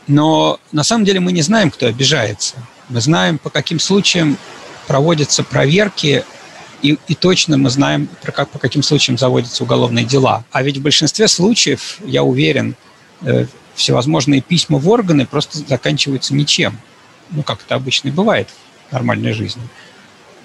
Но 0.07 0.59
на 0.71 0.83
самом 0.83 1.05
деле 1.05 1.19
мы 1.19 1.31
не 1.31 1.41
знаем, 1.41 1.71
кто 1.71 1.87
обижается. 1.87 2.55
Мы 2.89 3.01
знаем, 3.01 3.37
по 3.37 3.49
каким 3.49 3.79
случаям 3.79 4.37
проводятся 4.87 5.43
проверки, 5.43 6.25
и, 6.81 6.97
и 7.07 7.15
точно 7.15 7.57
мы 7.57 7.69
знаем, 7.69 8.09
про 8.21 8.31
как, 8.31 8.49
по 8.49 8.59
каким 8.59 8.83
случаям 8.83 9.17
заводятся 9.17 9.63
уголовные 9.63 10.03
дела. 10.03 10.43
А 10.51 10.63
ведь 10.63 10.77
в 10.77 10.81
большинстве 10.81 11.27
случаев, 11.27 11.99
я 12.03 12.23
уверен, 12.23 12.75
э, 13.21 13.45
всевозможные 13.75 14.41
письма 14.41 14.79
в 14.79 14.89
органы 14.89 15.25
просто 15.25 15.59
заканчиваются 15.59 16.33
ничем. 16.33 16.79
Ну, 17.29 17.43
как 17.43 17.61
это 17.61 17.75
обычно 17.75 18.09
и 18.09 18.11
бывает 18.11 18.49
в 18.89 18.93
нормальной 18.93 19.33
жизни. 19.33 19.61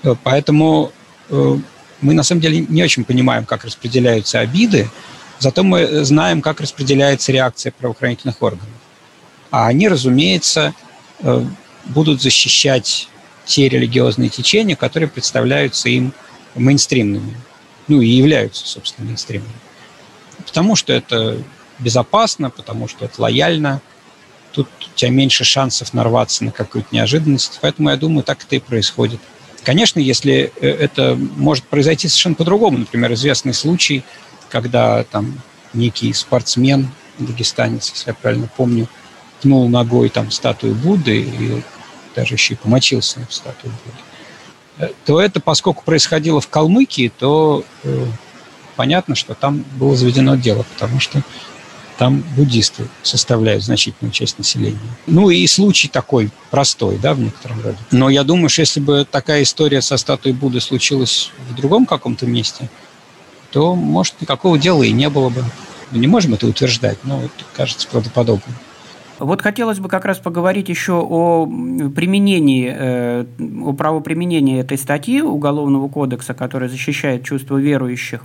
Э, 0.03 0.15
поэтому 0.23 0.93
э, 1.31 1.59
мы 2.01 2.15
на 2.15 2.23
самом 2.23 2.43
деле 2.43 2.61
не 2.69 2.83
очень 2.83 3.05
понимаем, 3.05 3.47
как 3.47 3.65
распределяются 3.65 4.41
обиды, 4.41 4.91
зато 5.39 5.63
мы 5.63 6.05
знаем, 6.05 6.43
как 6.43 6.61
распределяется 6.61 7.33
реакция 7.33 7.73
правоохранительных 7.73 8.41
органов. 8.43 8.69
А 9.51 9.67
они, 9.67 9.89
разумеется, 9.89 10.75
э, 11.21 11.45
будут 11.87 12.23
защищать 12.23 13.09
те 13.45 13.69
религиозные 13.69 14.29
течения, 14.29 14.77
которые 14.77 15.09
представляются 15.09 15.89
им 15.89 16.13
мейнстримными. 16.55 17.37
Ну 17.89 18.01
и 18.01 18.09
являются, 18.09 18.67
собственно, 18.67 19.07
мейнстримными. 19.07 19.55
Потому 20.45 20.77
что 20.77 20.93
это 20.93 21.39
безопасно, 21.79 22.51
потому 22.51 22.89
что 22.89 23.05
это 23.05 23.23
лояльно. 23.23 23.81
Тут 24.53 24.69
у 24.81 24.97
тебя 24.99 25.11
меньше 25.11 25.45
шансов 25.45 25.95
нарваться 25.95 26.45
на 26.45 26.51
какую-то 26.51 26.89
неожиданность. 26.93 27.59
Поэтому, 27.61 27.91
я 27.91 27.97
думаю, 27.97 28.25
так 28.25 28.43
это 28.43 28.57
и 28.57 28.61
происходит. 28.61 29.21
Конечно, 29.63 30.01
если 30.01 30.53
э, 30.61 30.69
это 30.69 31.17
может 31.37 31.65
произойти 31.65 32.09
совершенно 32.09 32.35
по-другому. 32.37 32.79
Например, 32.79 33.13
известный 33.13 33.55
случай, 33.55 34.03
когда 34.49 35.05
там 35.05 35.41
некий 35.75 36.13
спортсмен, 36.13 36.89
дагестанец, 37.19 37.91
если 37.91 38.11
я 38.11 38.15
правильно 38.15 38.49
помню, 38.57 38.89
пнул 39.43 39.69
ногой 39.69 40.09
там 40.09 40.31
статую 40.31 40.75
Будды 40.75 41.21
и 41.21 41.63
даже 42.15 42.35
еще 42.35 42.55
и 42.55 42.57
помочился 42.57 43.21
в 43.29 43.33
статую 43.35 43.73
Будды, 43.85 44.95
то 45.05 45.21
это, 45.21 45.41
поскольку 45.41 45.85
происходило 45.85 46.41
в 46.41 46.49
Калмыкии, 46.49 47.11
то 47.19 47.65
э, 47.83 48.07
понятно, 48.77 49.15
что 49.15 49.35
там 49.35 49.65
было 49.79 49.97
заведено 49.97 50.37
дело, 50.37 50.65
потому 50.75 51.01
что 51.01 51.23
там 51.99 52.23
буддисты 52.37 52.89
составляют 53.03 53.65
значительную 53.65 54.13
часть 54.13 54.39
населения. 54.39 54.79
Ну 55.07 55.31
и 55.31 55.47
случай 55.47 55.89
такой 55.89 56.31
простой, 56.51 56.99
да, 56.99 57.15
в 57.15 57.21
некотором 57.21 57.63
роде. 57.63 57.79
Но 57.91 58.11
я 58.11 58.23
думаю, 58.23 58.51
что 58.51 58.61
если 58.61 58.81
бы 58.81 59.07
такая 59.11 59.43
история 59.43 59.81
со 59.81 59.97
статуей 59.97 60.35
Будды 60.35 60.61
случилась 60.61 61.31
в 61.49 61.55
другом 61.55 61.87
каком-то 61.87 62.27
месте, 62.27 62.69
то, 63.51 63.75
может, 63.75 64.21
никакого 64.21 64.59
дела 64.59 64.83
и 64.83 64.93
не 64.93 65.09
было 65.09 65.31
бы. 65.31 65.43
Мы 65.91 65.99
не 65.99 66.07
можем 66.07 66.35
это 66.35 66.47
утверждать, 66.47 66.99
но 67.05 67.23
это 67.23 67.45
кажется 67.55 67.89
правдоподобным. 67.89 68.55
Вот 69.19 69.41
хотелось 69.41 69.79
бы 69.79 69.89
как 69.89 70.05
раз 70.05 70.19
поговорить 70.19 70.69
еще 70.69 70.95
о 70.95 71.47
применении, 71.47 72.75
э, 72.77 73.25
о 73.65 73.73
правоприменении 73.73 74.61
этой 74.61 74.77
статьи 74.77 75.23
Уголовного 75.23 75.89
кодекса, 75.89 76.35
которая 76.35 76.69
защищает 76.69 77.25
чувства 77.25 77.57
верующих. 77.57 78.25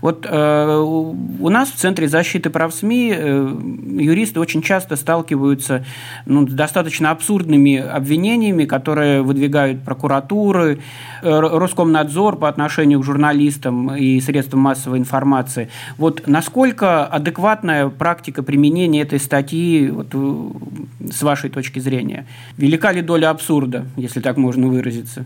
Вот 0.00 0.26
э, 0.28 0.76
у 0.76 1.48
нас 1.48 1.70
в 1.70 1.76
Центре 1.76 2.08
защиты 2.08 2.50
прав 2.50 2.74
СМИ 2.74 3.14
э, 3.16 3.56
юристы 4.00 4.40
очень 4.40 4.62
часто 4.62 4.96
сталкиваются 4.96 5.84
ну, 6.26 6.48
с 6.48 6.52
достаточно 6.52 7.10
абсурдными 7.10 7.76
обвинениями, 7.76 8.64
которые 8.64 9.22
выдвигают 9.22 9.82
прокуратуры, 9.84 10.80
Роскомнадзор 11.22 12.36
по 12.36 12.48
отношению 12.48 13.00
к 13.00 13.04
журналистам 13.04 13.94
и 13.94 14.20
средствам 14.20 14.60
массовой 14.60 14.98
информации. 14.98 15.70
Вот 15.96 16.24
насколько 16.26 17.06
адекватная 17.06 17.88
практика 17.88 18.42
применения 18.42 19.02
этой 19.02 19.18
статьи 19.18 19.88
вот, 19.88 20.14
с 21.12 21.22
вашей 21.22 21.50
точки 21.50 21.78
зрения? 21.78 22.26
Велика 22.56 22.92
ли 22.92 23.02
доля 23.02 23.30
абсурда, 23.30 23.86
если 23.96 24.20
так 24.20 24.36
можно 24.36 24.68
выразиться? 24.68 25.24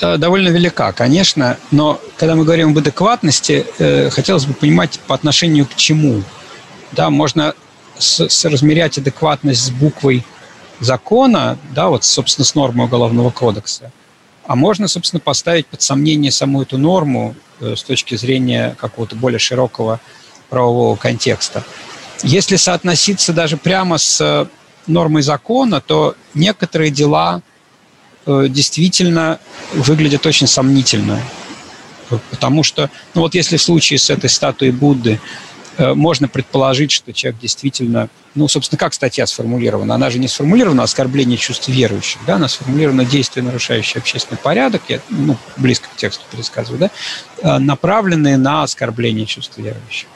довольно 0.00 0.48
велика, 0.48 0.90
конечно, 0.92 1.58
но 1.70 2.00
когда 2.16 2.34
мы 2.34 2.44
говорим 2.44 2.70
об 2.70 2.78
адекватности, 2.78 3.66
э, 3.78 4.10
хотелось 4.10 4.46
бы 4.46 4.54
понимать 4.54 4.98
по 5.06 5.14
отношению 5.14 5.66
к 5.66 5.74
чему. 5.76 6.22
Да, 6.92 7.10
можно 7.10 7.54
с 7.98 8.44
размерять 8.44 8.98
адекватность 8.98 9.62
с 9.62 9.70
буквой 9.70 10.24
закона, 10.80 11.56
да, 11.74 11.88
вот, 11.88 12.04
собственно, 12.04 12.44
с 12.44 12.54
нормой 12.54 12.86
Уголовного 12.86 13.30
кодекса, 13.30 13.92
а 14.44 14.56
можно, 14.56 14.88
собственно, 14.88 15.20
поставить 15.20 15.66
под 15.66 15.82
сомнение 15.82 16.32
саму 16.32 16.62
эту 16.62 16.78
норму 16.78 17.34
э, 17.60 17.76
с 17.76 17.82
точки 17.82 18.16
зрения 18.16 18.74
какого-то 18.78 19.14
более 19.14 19.38
широкого 19.38 20.00
правового 20.50 20.96
контекста. 20.96 21.62
Если 22.22 22.56
соотноситься 22.56 23.32
даже 23.32 23.56
прямо 23.56 23.98
с 23.98 24.20
э, 24.20 24.46
нормой 24.86 25.22
закона, 25.22 25.80
то 25.80 26.14
некоторые 26.34 26.90
дела 26.90 27.42
э, 28.26 28.46
действительно 28.48 29.40
выглядят 29.72 30.24
очень 30.24 30.46
сомнительно. 30.46 31.20
Потому 32.30 32.62
что, 32.62 32.90
ну 33.14 33.22
вот 33.22 33.34
если 33.34 33.56
в 33.56 33.62
случае 33.62 33.98
с 33.98 34.08
этой 34.08 34.30
статуей 34.30 34.70
Будды 34.70 35.20
э, 35.78 35.94
можно 35.94 36.28
предположить, 36.28 36.92
что 36.92 37.12
человек 37.12 37.40
действительно, 37.40 38.08
ну, 38.36 38.46
собственно, 38.46 38.78
как 38.78 38.94
статья 38.94 39.26
сформулирована? 39.26 39.96
Она 39.96 40.08
же 40.08 40.20
не 40.20 40.28
сформулирована 40.28 40.84
оскорбление 40.84 41.38
чувств 41.38 41.66
верующих, 41.68 42.20
да, 42.24 42.36
она 42.36 42.46
сформулирована 42.46 43.04
действие, 43.04 43.42
нарушающее 43.42 44.00
общественный 44.00 44.38
порядок, 44.38 44.82
я, 44.88 45.00
ну, 45.08 45.36
близко 45.56 45.88
к 45.92 45.96
тексту 45.96 46.22
пересказываю, 46.30 46.88
да, 47.42 47.58
направленные 47.58 48.36
на 48.36 48.62
оскорбление 48.62 49.26
чувств 49.26 49.58
верующих 49.58 50.06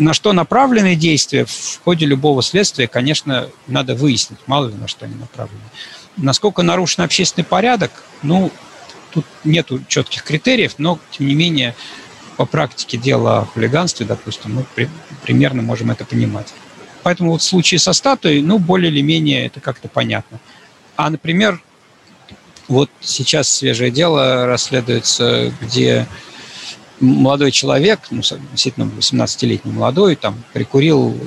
на 0.00 0.14
что 0.14 0.32
направлены 0.32 0.96
действия 0.96 1.44
в 1.44 1.80
ходе 1.84 2.06
любого 2.06 2.42
следствия, 2.42 2.88
конечно, 2.88 3.48
надо 3.66 3.94
выяснить, 3.94 4.38
мало 4.46 4.68
ли 4.68 4.74
на 4.74 4.88
что 4.88 5.04
они 5.04 5.14
направлены. 5.14 5.62
Насколько 6.16 6.62
нарушен 6.62 7.04
общественный 7.04 7.44
порядок, 7.44 7.92
ну, 8.22 8.50
тут 9.12 9.26
нет 9.44 9.68
четких 9.88 10.24
критериев, 10.24 10.74
но, 10.78 10.98
тем 11.10 11.26
не 11.26 11.34
менее, 11.34 11.74
по 12.36 12.46
практике 12.46 12.96
дела 12.96 13.40
о 13.40 13.44
хулиганстве, 13.44 14.06
допустим, 14.06 14.54
мы 14.54 14.64
при, 14.74 14.88
примерно 15.22 15.62
можем 15.62 15.90
это 15.90 16.04
понимать. 16.04 16.52
Поэтому 17.02 17.32
вот 17.32 17.42
в 17.42 17.44
случае 17.44 17.78
со 17.78 17.92
статуей, 17.92 18.42
ну, 18.42 18.58
более 18.58 18.90
или 18.90 19.02
менее 19.02 19.46
это 19.46 19.60
как-то 19.60 19.88
понятно. 19.88 20.40
А, 20.96 21.10
например, 21.10 21.62
вот 22.68 22.90
сейчас 23.00 23.52
свежее 23.52 23.90
дело 23.90 24.46
расследуется, 24.46 25.52
где 25.60 26.06
молодой 27.00 27.50
человек, 27.50 28.00
ну, 28.10 28.22
действительно 28.52 28.84
18-летний 28.84 29.72
молодой, 29.72 30.16
там, 30.16 30.42
прикурил 30.52 31.18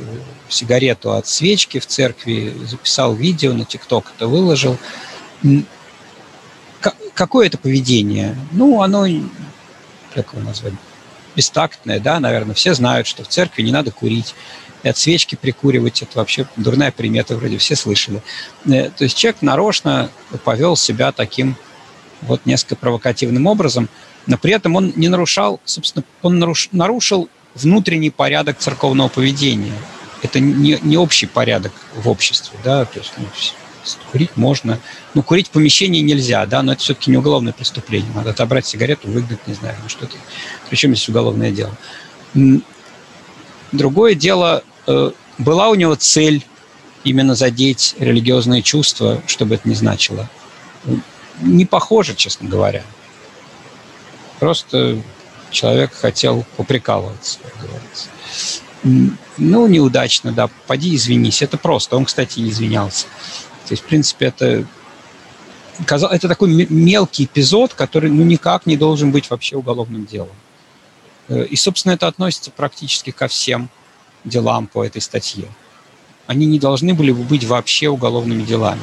сигарету 0.47 1.13
от 1.13 1.27
свечки 1.27 1.79
в 1.79 1.85
церкви, 1.87 2.53
записал 2.65 3.15
видео 3.15 3.53
на 3.53 3.65
ТикТок, 3.65 4.13
это 4.15 4.27
выложил. 4.27 4.77
Какое 7.13 7.47
это 7.47 7.57
поведение? 7.57 8.37
Ну, 8.51 8.81
оно, 8.81 9.05
как 10.13 10.33
его 10.33 10.43
назвать, 10.43 10.73
бестактное, 11.35 11.99
да, 11.99 12.19
наверное. 12.19 12.55
Все 12.55 12.73
знают, 12.73 13.07
что 13.07 13.23
в 13.23 13.27
церкви 13.27 13.63
не 13.63 13.71
надо 13.71 13.91
курить. 13.91 14.35
И 14.83 14.89
от 14.89 14.97
свечки 14.97 15.35
прикуривать– 15.35 16.01
это 16.03 16.17
вообще 16.17 16.45
дурная 16.57 16.91
примета, 16.91 17.37
вроде 17.37 17.57
все 17.57 17.75
слышали. 17.75 18.21
Э, 18.65 18.89
то 18.89 19.05
есть 19.05 19.15
человек 19.15 19.41
нарочно 19.41 20.09
повел 20.43 20.75
себя 20.75 21.13
таким 21.13 21.55
вот 22.21 22.45
несколько 22.45 22.75
провокативным 22.75 23.47
образом– 23.47 23.89
но 24.27 24.37
при 24.37 24.53
этом 24.53 24.75
он 24.75 24.93
не 24.95 25.09
нарушал, 25.09 25.59
собственно, 25.65 26.05
он 26.21 26.39
наруш, 26.39 26.69
нарушил 26.71 27.29
внутренний 27.55 28.09
порядок 28.09 28.57
церковного 28.59 29.09
поведения. 29.09 29.73
Это 30.21 30.39
не, 30.39 30.79
не 30.81 30.97
общий 30.97 31.25
порядок 31.25 31.73
в 31.95 32.07
обществе, 32.07 32.57
да, 32.63 32.85
то 32.85 32.99
есть 32.99 33.11
ну, 33.17 33.25
курить 34.11 34.37
можно. 34.37 34.79
Ну, 35.13 35.23
курить 35.23 35.47
в 35.47 35.51
помещении 35.51 36.01
нельзя, 36.01 36.45
да, 36.45 36.61
но 36.61 36.73
это 36.73 36.81
все-таки 36.81 37.11
не 37.11 37.17
уголовное 37.17 37.53
преступление. 37.53 38.09
Надо 38.15 38.29
отобрать 38.29 38.65
сигарету, 38.65 39.09
выгнать, 39.09 39.45
не 39.47 39.53
знаю, 39.53 39.75
ну 39.83 39.89
что-то. 39.89 40.15
Причем 40.69 40.95
здесь 40.95 41.09
уголовное 41.09 41.51
дело. 41.51 41.75
Другое 43.71 44.15
дело, 44.15 44.63
э, 44.87 45.11
была 45.37 45.69
у 45.69 45.75
него 45.75 45.95
цель 45.95 46.45
именно 47.03 47.35
задеть 47.35 47.95
религиозные 47.99 48.61
чувства, 48.61 49.21
чтобы 49.27 49.55
это 49.55 49.67
не 49.67 49.75
значило. 49.75 50.29
Не 51.41 51.65
похоже, 51.65 52.15
честно 52.15 52.47
говоря. 52.47 52.83
Просто 54.43 55.01
человек 55.51 55.93
хотел 55.93 56.45
поприкалываться, 56.57 57.39
как 57.39 57.61
говорится. 57.61 58.09
Ну, 59.37 59.67
неудачно, 59.67 60.33
да, 60.33 60.49
поди 60.67 60.93
извинись. 60.97 61.41
Это 61.41 61.57
просто. 61.57 61.95
Он, 61.95 62.03
кстати, 62.03 62.41
не 62.41 62.49
извинялся. 62.49 63.05
То 63.67 63.71
есть, 63.71 63.83
в 63.83 63.85
принципе, 63.85 64.25
это 64.25 64.67
это 65.87 66.27
такой 66.27 66.67
мелкий 66.69 67.23
эпизод, 67.23 67.73
который 67.73 68.09
ну, 68.09 68.25
никак 68.25 68.65
не 68.65 68.75
должен 68.75 69.13
быть 69.13 69.29
вообще 69.29 69.55
уголовным 69.55 70.05
делом. 70.05 70.35
Э, 71.29 71.45
и, 71.45 71.55
собственно, 71.55 71.93
это 71.93 72.07
относится 72.07 72.51
практически 72.51 73.11
ко 73.11 73.29
всем 73.29 73.69
делам 74.25 74.67
по 74.67 74.83
этой 74.83 75.01
статье. 75.01 75.45
Они 76.27 76.47
не 76.47 76.59
должны 76.59 76.93
были 76.93 77.13
бы 77.13 77.23
быть 77.23 77.45
вообще 77.45 77.87
уголовными 77.87 78.43
делами. 78.43 78.81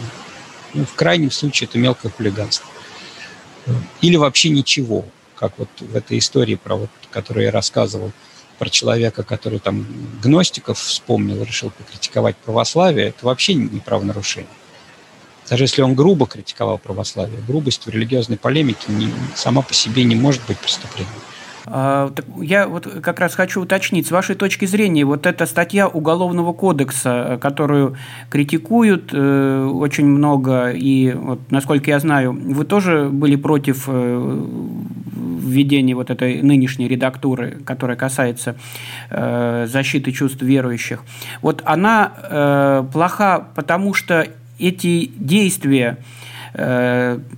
Ну, 0.73 0.87
в 0.87 0.95
крайнем 0.95 1.31
случае 1.31 1.69
это 1.69 1.77
мелкое 1.77 2.11
хулиганство. 2.11 2.67
Или 4.01 4.17
вообще 4.17 4.49
ничего 4.49 5.05
как 5.41 5.55
вот 5.57 5.71
в 5.81 5.97
этой 5.97 6.19
истории, 6.19 6.55
про 6.55 6.77
вот, 6.77 6.91
которую 7.11 7.45
я 7.45 7.51
рассказывал, 7.51 8.13
про 8.59 8.69
человека, 8.69 9.23
который 9.23 9.59
там 9.59 9.87
гностиков 10.23 10.79
вспомнил, 10.79 11.43
решил 11.43 11.71
покритиковать 11.71 12.37
православие, 12.37 13.09
это 13.09 13.25
вообще 13.25 13.55
не 13.55 13.81
правонарушение. 13.81 14.51
Даже 15.49 15.65
если 15.65 15.81
он 15.81 15.95
грубо 15.95 16.27
критиковал 16.27 16.77
православие, 16.77 17.41
грубость 17.41 17.87
в 17.87 17.89
религиозной 17.89 18.37
полемике 18.37 18.93
не, 18.93 19.11
сама 19.35 19.63
по 19.63 19.73
себе 19.73 20.05
не 20.05 20.15
может 20.15 20.43
быть 20.47 20.59
преступлением. 20.59 21.11
А, 21.73 22.13
я 22.41 22.67
вот 22.67 22.87
как 23.01 23.21
раз 23.21 23.35
хочу 23.35 23.63
уточнить, 23.63 24.07
с 24.07 24.11
вашей 24.11 24.35
точки 24.35 24.65
зрения, 24.65 25.05
вот 25.05 25.25
эта 25.25 25.47
статья 25.47 25.87
Уголовного 25.87 26.53
кодекса, 26.53 27.39
которую 27.41 27.97
критикуют 28.29 29.11
э, 29.13 29.67
очень 29.73 30.07
много, 30.07 30.71
и 30.71 31.13
вот, 31.13 31.39
насколько 31.51 31.91
я 31.91 32.01
знаю, 32.01 32.33
вы 32.33 32.65
тоже 32.65 33.09
были 33.09 33.37
против 33.37 33.85
э, 33.87 34.47
введения 35.41 35.95
вот 35.95 36.11
этой 36.11 36.43
нынешней 36.43 36.89
редактуры, 36.89 37.59
которая 37.65 37.97
касается 37.97 38.57
э, 39.09 39.67
защиты 39.69 40.11
чувств 40.11 40.43
верующих. 40.43 41.05
Вот 41.41 41.63
она 41.65 42.89
плоха, 42.93 43.47
потому 43.55 43.95
что 43.95 44.27
эти 44.59 45.11
действия 45.17 45.99
Э, 45.99 46.20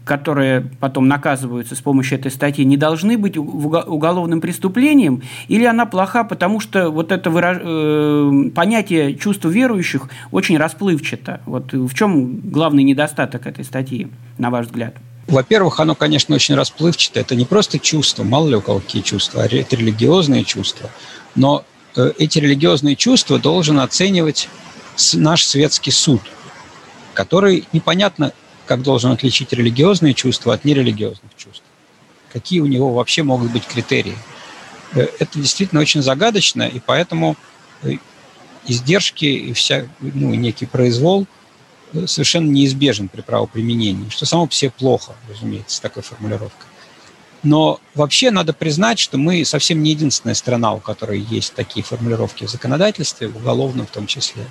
которые 0.04 0.70
потом 0.80 1.06
наказываются 1.06 1.76
с 1.76 1.80
помощью 1.80 2.18
этой 2.18 2.30
статьи, 2.30 2.64
не 2.64 2.76
должны 2.76 3.16
быть 3.16 3.36
уголовным 3.36 4.40
преступлением, 4.40 5.22
или 5.48 5.64
она 5.64 5.86
плоха, 5.86 6.24
потому 6.24 6.60
что 6.60 6.90
вот 6.90 7.12
это 7.12 7.30
выраж... 7.30 7.58
Э, 7.62 8.50
понятие 8.54 9.14
чувства 9.14 9.48
верующих 9.48 10.08
очень 10.30 10.58
расплывчато. 10.58 11.40
Вот 11.46 11.72
в 11.72 11.94
чем 11.94 12.40
главный 12.40 12.82
недостаток 12.82 13.46
этой 13.46 13.64
статьи, 13.64 14.08
на 14.38 14.50
ваш 14.50 14.66
взгляд? 14.66 14.94
Во-первых, 15.28 15.78
оно, 15.80 15.94
конечно, 15.94 16.34
очень 16.34 16.54
расплывчато. 16.54 17.20
Это 17.20 17.36
не 17.36 17.44
просто 17.44 17.78
чувства, 17.78 18.24
мало 18.24 18.48
ли 18.48 18.56
у 18.56 18.60
кого 18.60 18.80
какие 18.80 19.02
чувства, 19.02 19.42
а 19.42 19.46
это 19.46 19.76
религиозные 19.76 20.44
чувства. 20.44 20.90
Но 21.34 21.64
э, 21.96 22.12
эти 22.18 22.38
религиозные 22.38 22.96
чувства 22.96 23.38
должен 23.38 23.78
оценивать 23.78 24.48
наш 25.14 25.44
светский 25.44 25.90
суд, 25.90 26.20
который 27.14 27.66
непонятно 27.72 28.32
как 28.72 28.82
должен 28.82 29.12
отличить 29.12 29.52
религиозные 29.52 30.14
чувства 30.14 30.54
от 30.54 30.64
нерелигиозных 30.64 31.30
чувств. 31.36 31.62
Какие 32.32 32.60
у 32.60 32.66
него 32.66 32.94
вообще 32.94 33.22
могут 33.22 33.52
быть 33.52 33.66
критерии. 33.66 34.16
Э, 34.94 35.08
это 35.18 35.38
действительно 35.38 35.82
очень 35.82 36.00
загадочно, 36.00 36.62
и 36.62 36.80
поэтому 36.80 37.36
э, 37.82 37.96
издержки 38.66 39.26
и 39.26 39.52
вся, 39.52 39.86
ну, 40.00 40.32
некий 40.32 40.64
произвол 40.64 41.26
э, 41.92 42.06
совершенно 42.06 42.48
неизбежен 42.50 43.10
при 43.10 43.20
правоприменении, 43.20 44.08
что 44.08 44.24
само 44.24 44.46
по 44.46 44.54
себе 44.54 44.70
плохо, 44.70 45.12
разумеется, 45.28 45.76
с 45.76 45.80
такой 45.80 46.02
формулировкой. 46.02 46.66
Но 47.42 47.78
вообще 47.94 48.30
надо 48.30 48.54
признать, 48.54 48.98
что 48.98 49.18
мы 49.18 49.44
совсем 49.44 49.82
не 49.82 49.90
единственная 49.90 50.34
страна, 50.34 50.72
у 50.72 50.80
которой 50.80 51.20
есть 51.20 51.52
такие 51.52 51.84
формулировки 51.84 52.46
в 52.46 52.50
законодательстве, 52.50 53.28
в 53.28 53.36
уголовном 53.36 53.86
в 53.86 53.90
том 53.90 54.06
числе 54.06 54.46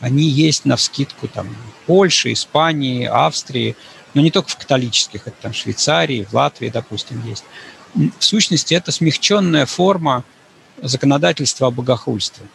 они 0.00 0.24
есть 0.24 0.64
на 0.64 0.76
вскидку 0.76 1.28
там 1.28 1.54
Польши, 1.86 2.32
Испании, 2.32 3.04
Австрии, 3.04 3.76
но 4.14 4.22
не 4.22 4.30
только 4.30 4.48
в 4.48 4.56
католических, 4.56 5.26
это 5.26 5.36
там 5.40 5.52
Швейцарии, 5.52 6.26
в 6.28 6.34
Латвии, 6.34 6.68
допустим, 6.68 7.22
есть. 7.26 7.44
В 7.94 8.24
сущности, 8.24 8.74
это 8.74 8.92
смягченная 8.92 9.66
форма 9.66 10.24
законодательства 10.82 11.68
о 11.68 11.70
богохульстве, 11.70 12.46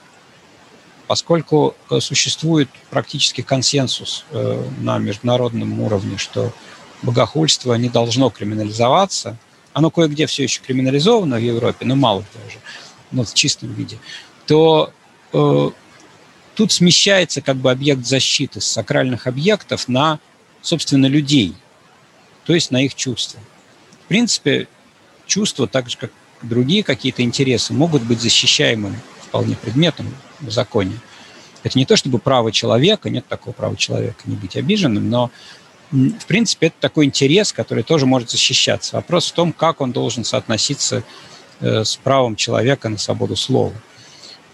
поскольку 1.08 1.76
э, 1.90 2.00
существует 2.00 2.70
практически 2.90 3.42
консенсус 3.42 4.26
э, 4.32 4.64
на 4.80 4.98
международном 4.98 5.80
уровне, 5.82 6.18
что 6.18 6.52
богохульство 7.02 7.74
не 7.76 7.90
должно 7.90 8.30
криминализоваться. 8.30 9.38
Оно 9.74 9.92
кое-где 9.92 10.26
все 10.26 10.44
еще 10.44 10.62
криминализовано 10.62 11.36
в 11.36 11.42
Европе, 11.42 11.86
но 11.86 11.96
мало 11.96 12.24
где 12.32 12.48
уже, 12.48 12.60
но 13.12 13.24
в 13.24 13.34
чистом 13.34 13.74
виде. 13.74 14.00
То 14.48 14.92
э, 15.34 15.70
Тут 16.56 16.72
смещается 16.72 17.42
как 17.42 17.58
бы 17.58 17.70
объект 17.70 18.06
защиты 18.06 18.62
с 18.62 18.66
сакральных 18.66 19.28
объектов 19.28 19.88
на, 19.88 20.20
собственно, 20.62 21.06
людей. 21.06 21.54
то 22.46 22.54
есть 22.54 22.72
на 22.72 22.84
их 22.84 22.96
чувства. 22.96 23.40
В 24.06 24.08
принципе, 24.08 24.68
чувства, 25.26 25.68
так 25.68 25.90
же 25.90 25.98
как 25.98 26.12
другие 26.42 26.84
какие-то 26.84 27.24
интересы, 27.24 27.74
могут 27.74 28.04
быть 28.04 28.22
защищаемым 28.22 28.96
вполне 29.20 29.56
предметом 29.56 30.14
в 30.40 30.52
законе. 30.52 30.94
Это 31.64 31.78
не 31.78 31.86
то 31.86 31.98
чтобы 31.98 32.20
право 32.20 32.52
человека, 32.52 33.10
нет 33.10 33.26
такого 33.28 33.54
права 33.54 33.76
человека 33.76 34.20
не 34.26 34.36
быть 34.36 34.56
обиженным, 34.56 35.10
но 35.10 35.32
в 35.92 36.26
принципе 36.28 36.68
это 36.68 36.76
такой 36.80 37.06
интерес, 37.06 37.52
который 37.52 37.84
тоже 37.84 38.06
может 38.06 38.30
защищаться. 38.30 38.98
Вопрос 38.98 39.32
в 39.32 39.34
том, 39.34 39.52
как 39.52 39.82
он 39.82 39.92
должен 39.92 40.24
соотноситься 40.24 41.04
э, 41.62 41.84
с 41.84 41.96
правом 41.96 42.36
человека 42.36 42.90
на 42.90 42.98
свободу 42.98 43.36
слова. 43.36 43.74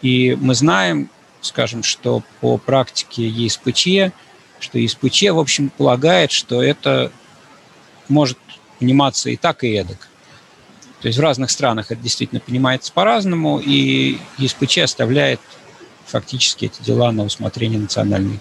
И 0.01 0.37
мы 0.39 0.55
знаем, 0.55 1.09
скажем, 1.41 1.83
что 1.83 2.23
по 2.39 2.57
практике 2.57 3.27
ЕСПЧ, 3.27 4.13
что 4.59 4.77
ЕСПЧ, 4.77 5.23
в 5.31 5.39
общем, 5.39 5.69
полагает, 5.69 6.31
что 6.31 6.61
это 6.61 7.11
может 8.07 8.37
пониматься 8.79 9.29
и 9.29 9.35
так, 9.35 9.63
и 9.63 9.73
эдак. 9.73 10.07
То 11.01 11.07
есть 11.07 11.17
в 11.17 11.21
разных 11.21 11.49
странах 11.49 11.91
это 11.91 12.01
действительно 12.01 12.39
понимается 12.41 12.91
по-разному, 12.93 13.59
и 13.59 14.19
ЕСПЧ 14.37 14.79
оставляет 14.79 15.39
фактически 16.05 16.65
эти 16.65 16.83
дела 16.83 17.11
на 17.11 17.23
усмотрение 17.23 17.79
национальной, 17.79 18.39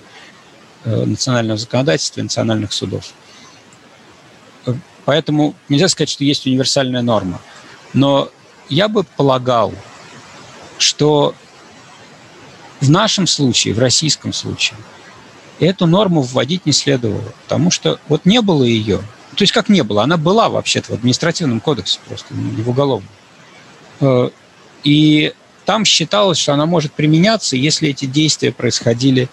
э, 0.84 1.04
национального 1.04 1.58
законодательства 1.58 2.20
и 2.20 2.24
национальных 2.24 2.72
судов. 2.72 3.12
Поэтому 5.04 5.54
нельзя 5.68 5.88
сказать, 5.88 6.10
что 6.10 6.24
есть 6.24 6.46
универсальная 6.46 7.02
норма. 7.02 7.40
Но 7.94 8.30
я 8.68 8.88
бы 8.88 9.04
полагал, 9.04 9.72
что 10.78 11.34
в 12.80 12.90
нашем 12.90 13.26
случае, 13.26 13.74
в 13.74 13.78
российском 13.78 14.32
случае, 14.32 14.78
эту 15.58 15.86
норму 15.86 16.22
вводить 16.22 16.66
не 16.66 16.72
следовало, 16.72 17.32
потому 17.44 17.70
что 17.70 17.98
вот 18.08 18.24
не 18.24 18.40
было 18.40 18.64
ее. 18.64 18.98
То 19.36 19.42
есть 19.42 19.52
как 19.52 19.68
не 19.68 19.82
было? 19.82 20.02
Она 20.02 20.16
была 20.16 20.48
вообще-то 20.48 20.92
в 20.92 20.94
административном 20.94 21.60
кодексе 21.60 22.00
просто, 22.06 22.34
не 22.34 22.62
в 22.62 22.68
уголовном. 22.68 23.08
Э, 24.00 24.30
и 24.82 25.34
там 25.64 25.84
считалось, 25.84 26.38
что 26.38 26.52
она 26.54 26.66
может 26.66 26.92
применяться, 26.92 27.56
если 27.56 27.90
эти 27.90 28.06
действия 28.06 28.52
происходили 28.52 29.28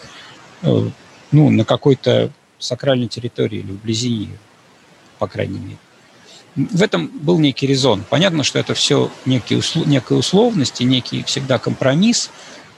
э, 0.62 0.90
ну, 1.32 1.50
на 1.50 1.66
какой-то 1.66 2.32
сакральной 2.60 3.08
территории 3.08 3.60
или 3.60 3.72
вблизи 3.72 4.10
ее, 4.10 4.38
по 5.20 5.28
крайней 5.28 5.60
мере. 5.60 5.78
В 6.56 6.82
этом 6.82 7.08
был 7.08 7.38
некий 7.38 7.68
резон. 7.68 8.04
Понятно, 8.10 8.44
что 8.44 8.58
это 8.58 8.74
все 8.74 9.12
некие, 9.26 9.62
некая 9.86 10.18
условность 10.18 10.82
и 10.82 10.86
некий 10.86 11.24
всегда 11.24 11.60
компромисс, 11.60 12.32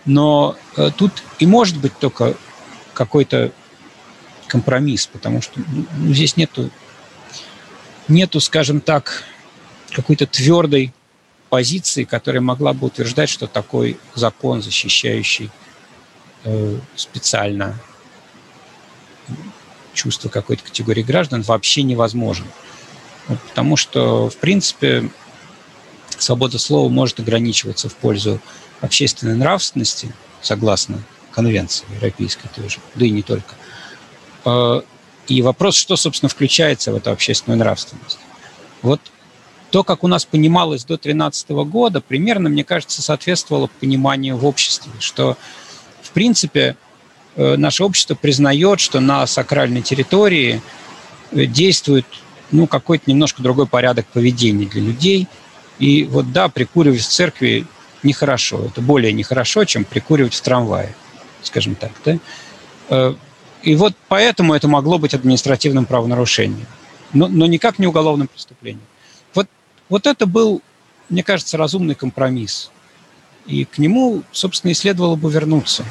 но 0.05 0.55
э, 0.77 0.91
тут 0.95 1.23
и 1.39 1.45
может 1.45 1.77
быть 1.77 1.97
только 1.97 2.35
какой-то 2.93 3.51
компромисс, 4.47 5.07
потому 5.07 5.41
что 5.41 5.61
ну, 5.97 6.13
здесь 6.13 6.35
нету, 6.37 6.69
нету, 8.07 8.39
скажем 8.39 8.81
так, 8.81 9.23
какой-то 9.91 10.25
твердой 10.25 10.93
позиции, 11.49 12.03
которая 12.03 12.41
могла 12.41 12.73
бы 12.73 12.87
утверждать, 12.87 13.29
что 13.29 13.47
такой 13.47 13.97
закон, 14.15 14.61
защищающий 14.61 15.49
э, 16.43 16.77
специально 16.95 17.79
чувство 19.93 20.29
какой-то 20.29 20.63
категории 20.63 21.03
граждан, 21.03 21.41
вообще 21.41 21.83
невозможен. 21.83 22.45
Вот, 23.27 23.39
потому 23.41 23.75
что, 23.75 24.29
в 24.29 24.37
принципе, 24.37 25.09
свобода 26.21 26.59
слова 26.59 26.89
может 26.89 27.19
ограничиваться 27.19 27.89
в 27.89 27.95
пользу 27.95 28.39
общественной 28.81 29.35
нравственности, 29.35 30.13
согласно 30.41 31.01
конвенции 31.31 31.85
европейской 31.93 32.47
тоже, 32.49 32.79
да 32.95 33.05
и 33.05 33.09
не 33.09 33.21
только. 33.21 33.55
Э, 34.45 34.81
и 35.27 35.41
вопрос, 35.41 35.75
что, 35.75 35.95
собственно, 35.95 36.29
включается 36.29 36.91
в 36.91 36.95
эту 36.95 37.11
общественную 37.11 37.59
нравственность. 37.59 38.19
Вот 38.81 38.99
то, 39.71 39.83
как 39.83 40.03
у 40.03 40.07
нас 40.07 40.25
понималось 40.25 40.83
до 40.83 40.95
2013 40.95 41.49
года, 41.49 42.01
примерно, 42.01 42.49
мне 42.49 42.63
кажется, 42.63 43.01
соответствовало 43.01 43.69
пониманию 43.79 44.35
в 44.35 44.45
обществе, 44.45 44.91
что, 44.99 45.37
в 46.01 46.11
принципе, 46.11 46.75
э, 47.35 47.55
наше 47.55 47.83
общество 47.83 48.15
признает, 48.15 48.79
что 48.79 48.99
на 48.99 49.27
сакральной 49.27 49.81
территории 49.81 50.61
э, 51.31 51.45
действует 51.45 52.05
ну, 52.51 52.65
какой-то 52.65 53.03
немножко 53.07 53.43
другой 53.43 53.67
порядок 53.67 54.07
поведения 54.07 54.65
для 54.65 54.81
людей. 54.81 55.27
И 55.79 56.03
вот 56.03 56.31
да, 56.31 56.49
прикуривать 56.49 57.01
в 57.01 57.07
церкви 57.07 57.65
нехорошо. 58.03 58.65
Это 58.65 58.81
более 58.81 59.11
нехорошо, 59.13 59.65
чем 59.65 59.85
прикуривать 59.85 60.33
в 60.33 60.41
трамвае, 60.41 60.93
скажем 61.41 61.75
так. 61.75 61.91
Да? 62.05 62.17
Э, 62.89 63.15
и 63.63 63.75
вот 63.75 63.95
поэтому 64.07 64.53
это 64.53 64.67
могло 64.67 64.99
быть 64.99 65.13
административным 65.13 65.85
правонарушением, 65.85 66.67
но, 67.13 67.27
но 67.27 67.45
никак 67.45 67.79
не 67.79 67.87
уголовным 67.87 68.27
преступлением. 68.27 68.83
Вот 69.89 70.05
это 70.05 70.27
был, 70.27 70.61
мне 71.09 71.23
кажется, 71.23 71.57
разумный 71.57 71.95
компромисс. 71.95 72.71
И 73.47 73.65
к 73.65 73.79
нему, 73.79 74.21
собственно, 74.31 74.71
и 74.71 74.75
следовало 74.75 75.15
бы 75.15 75.31
вернуться. 75.31 75.83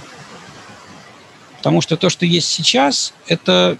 Потому 1.59 1.81
что 1.81 1.97
то, 1.97 2.09
что 2.09 2.25
есть 2.25 2.49
сейчас, 2.49 3.13
это 3.27 3.79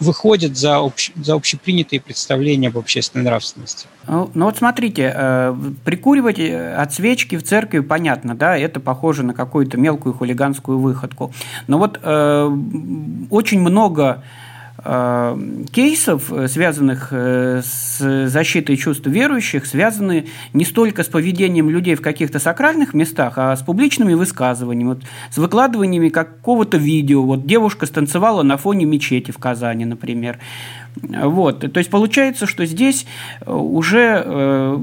выходит 0.00 0.56
за, 0.56 0.78
общ, 0.78 1.12
за 1.16 1.34
общепринятые 1.34 2.00
представления 2.00 2.68
об 2.68 2.78
общественной 2.78 3.24
нравственности. 3.24 3.86
Ну, 4.06 4.30
ну 4.34 4.46
вот 4.46 4.58
смотрите, 4.58 5.12
э, 5.14 5.56
прикуривать 5.84 6.38
э, 6.38 6.74
от 6.74 6.92
свечки 6.92 7.36
в 7.36 7.42
церкви, 7.42 7.80
понятно, 7.80 8.34
да, 8.34 8.56
это 8.56 8.80
похоже 8.80 9.22
на 9.22 9.34
какую-то 9.34 9.76
мелкую 9.78 10.14
хулиганскую 10.14 10.78
выходку. 10.78 11.32
Но 11.66 11.78
вот 11.78 11.98
э, 12.02 12.56
очень 13.30 13.60
много 13.60 14.22
кейсов, 14.82 16.32
э, 16.32 16.48
связанных 16.48 17.08
э, 17.12 17.62
с 17.64 18.28
защитой 18.28 18.76
чувств 18.76 19.06
верующих, 19.06 19.66
связаны 19.66 20.26
не 20.52 20.64
столько 20.64 21.04
с 21.04 21.06
поведением 21.06 21.70
людей 21.70 21.94
в 21.94 22.02
каких-то 22.02 22.40
сакральных 22.40 22.92
местах, 22.92 23.34
а 23.36 23.54
с 23.56 23.62
публичными 23.62 24.14
высказываниями, 24.14 24.88
вот, 24.88 25.02
с 25.30 25.38
выкладываниями 25.38 26.08
какого-то 26.08 26.76
видео. 26.76 27.22
Вот 27.22 27.46
девушка 27.46 27.86
станцевала 27.86 28.42
на 28.42 28.56
фоне 28.56 28.84
мечети 28.84 29.30
в 29.30 29.38
Казани, 29.38 29.84
например. 29.84 30.38
Вот. 30.96 31.72
То 31.72 31.78
есть 31.78 31.90
получается, 31.90 32.46
что 32.46 32.64
здесь 32.66 33.06
уже 33.46 34.22
э, 34.24 34.78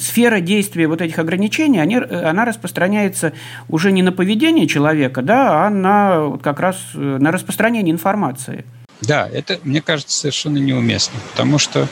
сфера 0.00 0.40
действия 0.40 0.88
вот 0.88 1.02
этих 1.02 1.18
ограничений, 1.18 1.78
они, 1.78 1.96
она 1.96 2.44
распространяется 2.44 3.32
уже 3.68 3.92
не 3.92 4.02
на 4.02 4.12
поведение 4.12 4.66
человека, 4.66 5.22
да, 5.22 5.66
а 5.66 5.70
на 5.70 6.38
как 6.42 6.60
раз 6.60 6.76
на 6.94 7.30
распространение 7.30 7.92
информации. 7.92 8.64
Да, 9.00 9.28
это, 9.28 9.60
мне 9.62 9.80
кажется, 9.80 10.16
совершенно 10.18 10.58
неуместно, 10.58 11.18
потому 11.30 11.58
что 11.58 11.88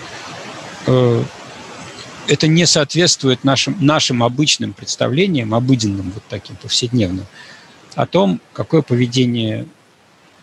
э, 0.86 1.22
это 2.26 2.48
не 2.48 2.66
соответствует 2.66 3.44
нашим, 3.44 3.76
нашим 3.80 4.22
обычным 4.22 4.72
представлениям, 4.72 5.54
обыденным, 5.54 6.10
вот 6.12 6.24
таким 6.28 6.56
повседневным, 6.56 7.26
о 7.94 8.06
том, 8.06 8.40
какое 8.52 8.82
поведение 8.82 9.66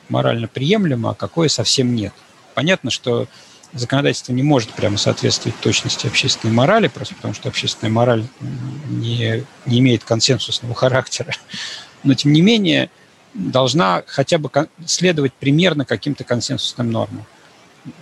морально 0.09 0.47
приемлемо, 0.47 1.11
а 1.11 1.13
какое 1.13 1.49
совсем 1.49 1.93
нет. 1.95 2.13
Понятно, 2.53 2.89
что 2.91 3.27
законодательство 3.73 4.33
не 4.33 4.43
может 4.43 4.71
прямо 4.71 4.97
соответствовать 4.97 5.59
точности 5.59 6.07
общественной 6.07 6.53
морали, 6.53 6.87
просто 6.87 7.15
потому 7.15 7.33
что 7.33 7.49
общественная 7.49 7.91
мораль 7.91 8.25
не, 8.89 9.43
не 9.65 9.79
имеет 9.79 10.03
консенсусного 10.03 10.75
характера. 10.75 11.33
Но, 12.03 12.13
тем 12.13 12.33
не 12.33 12.41
менее, 12.41 12.89
должна 13.33 14.03
хотя 14.05 14.37
бы 14.37 14.49
следовать 14.85 15.33
примерно 15.33 15.85
каким-то 15.85 16.23
консенсусным 16.23 16.91
нормам. 16.91 17.25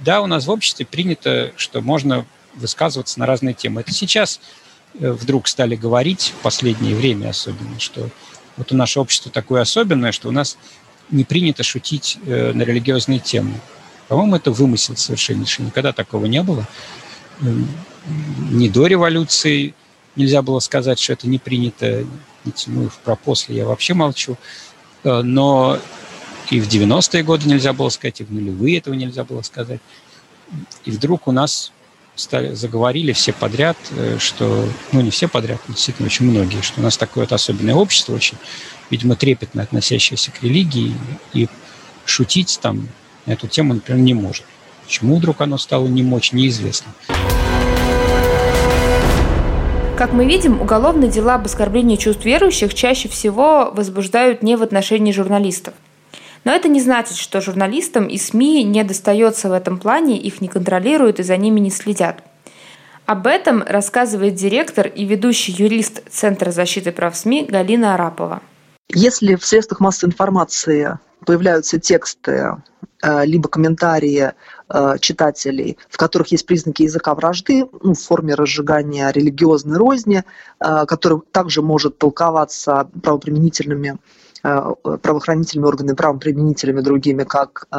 Да, 0.01 0.21
у 0.21 0.27
нас 0.27 0.45
в 0.45 0.51
обществе 0.51 0.85
принято, 0.85 1.53
что 1.55 1.81
можно 1.81 2.25
высказываться 2.55 3.19
на 3.19 3.25
разные 3.25 3.53
темы. 3.53 3.81
Это 3.81 3.93
сейчас 3.93 4.41
э, 4.99 5.11
вдруг 5.11 5.47
стали 5.47 5.75
говорить, 5.75 6.33
в 6.37 6.41
последнее 6.43 6.95
время 6.95 7.29
особенно, 7.29 7.79
что 7.79 8.09
вот 8.57 8.71
у 8.71 8.75
нашего 8.75 9.03
общества 9.03 9.31
такое 9.31 9.61
особенное, 9.61 10.11
что 10.11 10.27
у 10.27 10.31
нас 10.31 10.57
не 11.09 11.23
принято 11.23 11.63
шутить 11.63 12.17
э, 12.25 12.51
на 12.53 12.63
религиозные 12.63 13.19
темы. 13.19 13.53
По-моему, 14.11 14.35
это 14.35 14.51
вымысел 14.51 14.97
совершеннейший. 14.97 15.63
Никогда 15.63 15.93
такого 15.93 16.25
не 16.25 16.43
было. 16.43 16.67
Ни 17.39 18.67
до 18.67 18.87
революции 18.87 19.73
нельзя 20.17 20.41
было 20.41 20.59
сказать, 20.59 20.99
что 20.99 21.13
это 21.13 21.29
не 21.29 21.39
принято. 21.39 22.05
Ну, 22.65 22.89
про 23.05 23.15
после 23.15 23.55
я 23.55 23.65
вообще 23.65 23.93
молчу. 23.93 24.35
Э, 25.05 25.21
но 25.21 25.79
и 26.49 26.59
в 26.59 26.67
90-е 26.67 27.23
годы 27.23 27.47
нельзя 27.47 27.71
было 27.71 27.87
сказать, 27.87 28.19
и 28.19 28.25
в 28.25 28.33
нулевые 28.33 28.79
этого 28.79 28.95
нельзя 28.95 29.23
было 29.23 29.43
сказать. 29.43 29.79
И 30.83 30.91
вдруг 30.91 31.29
у 31.29 31.31
нас 31.31 31.71
стали, 32.17 32.53
заговорили 32.53 33.13
все 33.13 33.31
подряд, 33.31 33.77
э, 33.91 34.17
что, 34.19 34.67
ну 34.91 34.99
не 34.99 35.11
все 35.11 35.29
подряд, 35.29 35.61
но 35.69 35.73
действительно 35.73 36.07
очень 36.07 36.25
многие, 36.25 36.59
что 36.59 36.81
у 36.81 36.83
нас 36.83 36.97
такое 36.97 37.23
вот 37.23 37.31
особенное 37.31 37.75
общество, 37.75 38.13
очень, 38.13 38.37
видимо, 38.89 39.15
трепетно 39.15 39.63
относящееся 39.63 40.31
к 40.31 40.43
религии, 40.43 40.97
и 41.31 41.47
шутить 42.03 42.59
там 42.61 42.89
на 43.25 43.33
эту 43.33 43.47
тему, 43.47 43.73
например, 43.73 44.01
не 44.01 44.13
может. 44.13 44.43
Почему 44.83 45.17
вдруг 45.17 45.41
оно 45.41 45.57
стало 45.57 45.87
не 45.87 46.03
мочь, 46.03 46.33
неизвестно. 46.33 46.91
Как 49.97 50.13
мы 50.13 50.25
видим, 50.25 50.59
уголовные 50.59 51.11
дела 51.11 51.35
об 51.35 51.45
оскорблении 51.45 51.95
чувств 51.95 52.25
верующих 52.25 52.73
чаще 52.73 53.07
всего 53.07 53.71
возбуждают 53.71 54.41
не 54.41 54.55
в 54.55 54.63
отношении 54.63 55.11
журналистов. 55.11 55.75
Но 56.43 56.51
это 56.51 56.67
не 56.67 56.81
значит, 56.81 57.17
что 57.17 57.39
журналистам 57.39 58.07
и 58.07 58.17
СМИ 58.17 58.63
не 58.63 58.83
достается 58.83 59.47
в 59.47 59.53
этом 59.53 59.77
плане, 59.77 60.17
их 60.17 60.41
не 60.41 60.47
контролируют 60.47 61.19
и 61.19 61.23
за 61.23 61.37
ними 61.37 61.59
не 61.59 61.69
следят. 61.69 62.23
Об 63.05 63.27
этом 63.27 63.61
рассказывает 63.61 64.35
директор 64.35 64.87
и 64.87 65.05
ведущий 65.05 65.51
юрист 65.51 66.01
Центра 66.09 66.49
защиты 66.49 66.91
прав 66.91 67.15
СМИ 67.15 67.45
Галина 67.47 67.93
Арапова. 67.93 68.41
Если 68.89 69.35
в 69.35 69.45
средствах 69.45 69.79
массовой 69.79 70.11
информации 70.11 70.99
появляются 71.25 71.79
тексты, 71.79 72.57
э, 73.03 73.25
либо 73.25 73.47
комментарии 73.47 74.33
э, 74.69 74.97
читателей, 74.99 75.77
в 75.89 75.97
которых 75.97 76.31
есть 76.31 76.45
признаки 76.45 76.83
языка 76.83 77.13
вражды 77.15 77.65
ну, 77.81 77.93
в 77.93 77.99
форме 77.99 78.35
разжигания 78.35 79.09
религиозной 79.11 79.77
розни, 79.77 80.23
э, 80.59 80.85
который 80.87 81.21
также 81.31 81.61
может 81.61 81.97
толковаться 81.97 82.89
правоприменительными 83.01 83.97
правоохранительными 84.41 85.67
органами, 85.67 85.95
правоприменителями 85.95 86.81
другими, 86.81 87.23
как 87.23 87.67
э, 87.71 87.77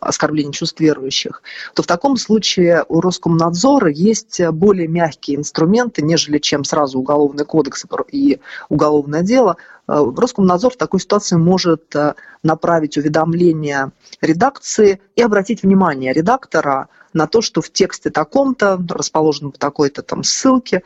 оскорбление 0.00 0.52
чувств 0.52 0.80
верующих, 0.80 1.42
то 1.74 1.82
в 1.82 1.86
таком 1.86 2.16
случае 2.16 2.84
у 2.88 3.00
Роскомнадзора 3.00 3.90
есть 3.90 4.40
более 4.48 4.88
мягкие 4.88 5.38
инструменты, 5.38 6.02
нежели 6.02 6.38
чем 6.38 6.64
сразу 6.64 6.98
уголовный 6.98 7.44
кодекс 7.44 7.84
и 8.12 8.40
уголовное 8.68 9.22
дело. 9.22 9.56
Э, 9.88 10.04
Роскомнадзор 10.16 10.72
в 10.72 10.76
такой 10.76 11.00
ситуации 11.00 11.36
может 11.36 11.94
направить 12.42 12.96
уведомление 12.96 13.90
редакции 14.20 15.00
и 15.16 15.22
обратить 15.22 15.62
внимание 15.62 16.12
редактора 16.12 16.88
на 17.12 17.26
то, 17.26 17.40
что 17.40 17.62
в 17.62 17.70
тексте 17.70 18.10
таком-то, 18.10 18.78
расположенном 18.90 19.52
по 19.52 19.58
такой-то 19.58 20.02
там 20.02 20.22
ссылке, 20.22 20.82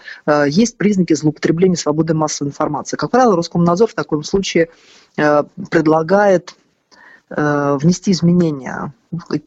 есть 0.46 0.76
признаки 0.76 1.12
злоупотребления 1.14 1.76
свободы 1.76 2.14
массовой 2.14 2.48
информации. 2.48 2.96
Как 2.96 3.10
правило, 3.10 3.36
Роскомнадзор 3.36 3.88
в 3.88 3.94
таком 3.94 4.22
случае 4.22 4.68
Э, 4.68 4.99
предлагает 5.70 6.54
э, 7.30 7.78
внести 7.80 8.12
изменения, 8.12 8.92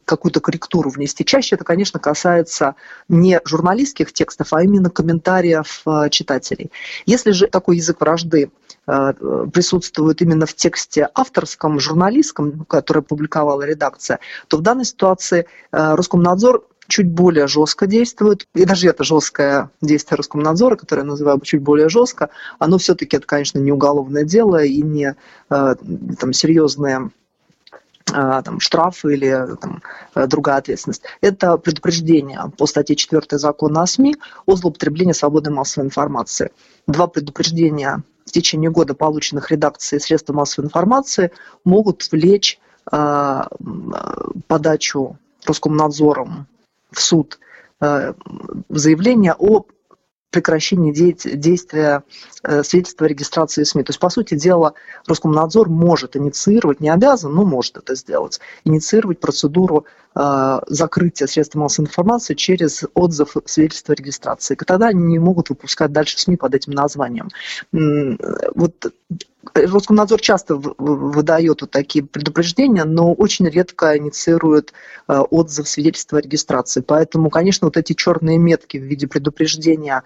какую-то 0.04 0.40
корректуру 0.40 0.90
внести. 0.90 1.24
Чаще 1.24 1.56
это, 1.56 1.64
конечно, 1.64 1.98
касается 1.98 2.74
не 3.08 3.40
журналистских 3.44 4.12
текстов, 4.12 4.52
а 4.52 4.62
именно 4.62 4.90
комментариев 4.90 5.82
э, 5.86 6.10
читателей. 6.10 6.70
Если 7.06 7.32
же 7.32 7.46
такой 7.46 7.76
язык 7.76 8.00
вражды 8.00 8.50
присутствует 8.86 10.20
именно 10.20 10.44
в 10.44 10.52
тексте 10.52 11.08
авторском, 11.14 11.80
журналистском, 11.80 12.66
который 12.66 13.02
публиковала 13.02 13.62
редакция, 13.62 14.18
то 14.46 14.58
в 14.58 14.60
данной 14.60 14.84
ситуации 14.84 15.46
Роскомнадзор 15.70 16.66
чуть 16.88 17.08
более 17.08 17.46
жестко 17.46 17.86
действует. 17.86 18.46
И 18.54 18.64
даже 18.64 18.88
это 18.88 19.04
жесткое 19.04 19.70
действие 19.80 20.16
Роскомнадзора, 20.16 20.76
которое 20.76 21.02
я 21.02 21.08
называю 21.08 21.40
чуть 21.40 21.62
более 21.62 21.88
жестко, 21.88 22.30
оно 22.58 22.78
все-таки, 22.78 23.16
это, 23.16 23.26
конечно, 23.26 23.58
не 23.58 23.72
уголовное 23.72 24.24
дело 24.24 24.62
и 24.62 24.82
не 24.82 25.14
э, 25.50 25.74
там, 26.18 26.32
серьезные 26.32 27.10
э, 28.12 28.42
там, 28.44 28.60
штрафы 28.60 29.14
или 29.14 29.56
там, 29.60 29.82
э, 30.14 30.26
другая 30.26 30.58
ответственность. 30.58 31.02
Это 31.20 31.56
предупреждение 31.56 32.52
по 32.56 32.66
статье 32.66 32.96
4 32.96 33.22
закона 33.38 33.82
о 33.82 33.86
СМИ 33.86 34.16
о 34.46 34.56
злоупотреблении 34.56 35.12
свободы 35.12 35.50
массовой 35.50 35.86
информации. 35.86 36.50
Два 36.86 37.06
предупреждения 37.06 38.02
в 38.26 38.30
течение 38.30 38.70
года, 38.70 38.94
полученных 38.94 39.50
редакцией 39.50 40.00
средств 40.00 40.30
массовой 40.30 40.66
информации, 40.66 41.30
могут 41.64 42.10
влечь 42.10 42.58
э, 42.90 43.42
подачу 44.48 45.18
Роскомнадзором 45.46 46.46
в 46.94 47.00
суд 47.00 47.38
э, 47.80 48.14
заявление 48.68 49.34
о 49.38 49.66
прекращении 50.30 50.92
действия 50.92 52.02
э, 52.42 52.64
свидетельства 52.64 53.06
о 53.06 53.08
регистрации 53.08 53.62
СМИ. 53.62 53.84
То 53.84 53.90
есть, 53.90 54.00
по 54.00 54.10
сути 54.10 54.34
дела, 54.34 54.74
Роскомнадзор 55.06 55.68
может 55.68 56.16
инициировать, 56.16 56.80
не 56.80 56.88
обязан, 56.88 57.32
но 57.32 57.44
может 57.44 57.76
это 57.76 57.94
сделать, 57.94 58.40
инициировать 58.64 59.20
процедуру 59.20 59.86
э, 60.16 60.60
закрытия 60.66 61.28
средств 61.28 61.54
массовой 61.54 61.86
информации 61.86 62.34
через 62.34 62.82
отзыв 62.94 63.36
свидетельства 63.44 63.92
о 63.92 63.96
регистрации. 63.96 64.54
И 64.54 64.64
тогда 64.64 64.88
они 64.88 65.04
не 65.04 65.20
могут 65.20 65.50
выпускать 65.50 65.92
дальше 65.92 66.18
СМИ 66.18 66.36
под 66.36 66.54
этим 66.54 66.72
названием. 66.72 67.28
Вот 67.72 68.92
Роскомнадзор 69.52 70.20
часто 70.20 70.56
выдает 70.56 71.60
вот 71.60 71.70
такие 71.70 72.04
предупреждения, 72.04 72.84
но 72.84 73.12
очень 73.12 73.48
редко 73.48 73.96
инициирует 73.96 74.72
э, 75.08 75.18
отзыв 75.18 75.68
свидетельства 75.68 76.18
о 76.18 76.22
регистрации. 76.22 76.80
Поэтому, 76.80 77.30
конечно, 77.30 77.66
вот 77.66 77.76
эти 77.76 77.92
черные 77.92 78.38
метки 78.38 78.78
в 78.78 78.82
виде 78.82 79.06
предупреждения 79.06 80.02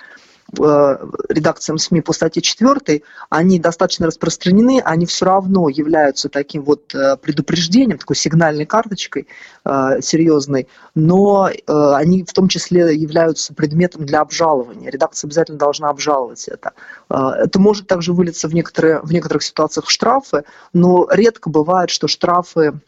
редакциям 0.55 1.77
СМИ 1.77 2.01
по 2.01 2.13
статье 2.13 2.41
4, 2.41 3.03
они 3.29 3.59
достаточно 3.59 4.07
распространены, 4.07 4.81
они 4.83 5.05
все 5.05 5.27
равно 5.27 5.69
являются 5.69 6.31
таким 6.31 6.63
вот 6.63 6.95
э, 6.95 7.17
предупреждением, 7.19 7.99
такой 7.99 8.17
сигнальной 8.17 8.65
карточкой 8.65 9.29
э, 9.65 10.01
серьезной, 10.01 10.69
но 10.95 11.51
они 11.67 12.25
в 12.25 12.33
том 12.33 12.49
числе 12.49 12.97
являются 12.97 13.53
предметом 13.53 14.07
для 14.07 14.21
обжалования. 14.21 14.91
Редакция 14.91 15.29
обязательно 15.29 15.59
должна 15.59 15.91
обжаловать 15.91 16.49
это. 16.49 16.73
Это 17.09 17.59
может 17.59 17.87
также 17.87 18.13
вылиться 18.13 18.49
в, 18.49 18.55
некоторые, 18.55 19.01
в 19.01 19.13
некоторых 19.13 19.43
ситуациях 19.43 19.87
в 19.87 19.91
штрафы, 19.91 20.45
но 20.73 21.09
редко 21.11 21.51
бывает, 21.51 21.91
что 21.91 22.09
штрафы 22.09 22.81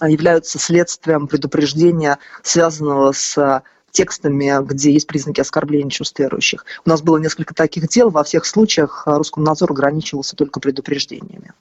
являются 0.00 0.58
следствием 0.58 1.26
предупреждения, 1.28 2.18
связанного 2.42 3.12
с 3.12 3.62
текстами, 3.94 4.52
где 4.66 4.92
есть 4.92 5.06
признаки 5.06 5.40
оскорбления 5.40 5.88
чувств 5.88 6.18
верующих. 6.18 6.66
У 6.84 6.90
нас 6.90 7.00
было 7.00 7.16
несколько 7.16 7.54
таких 7.54 7.88
дел, 7.88 8.10
во 8.10 8.24
всех 8.24 8.44
случаях 8.44 9.04
Роскомнадзор 9.06 9.70
ограничивался 9.70 10.36
только 10.36 10.60
предупреждениями. 10.60 11.52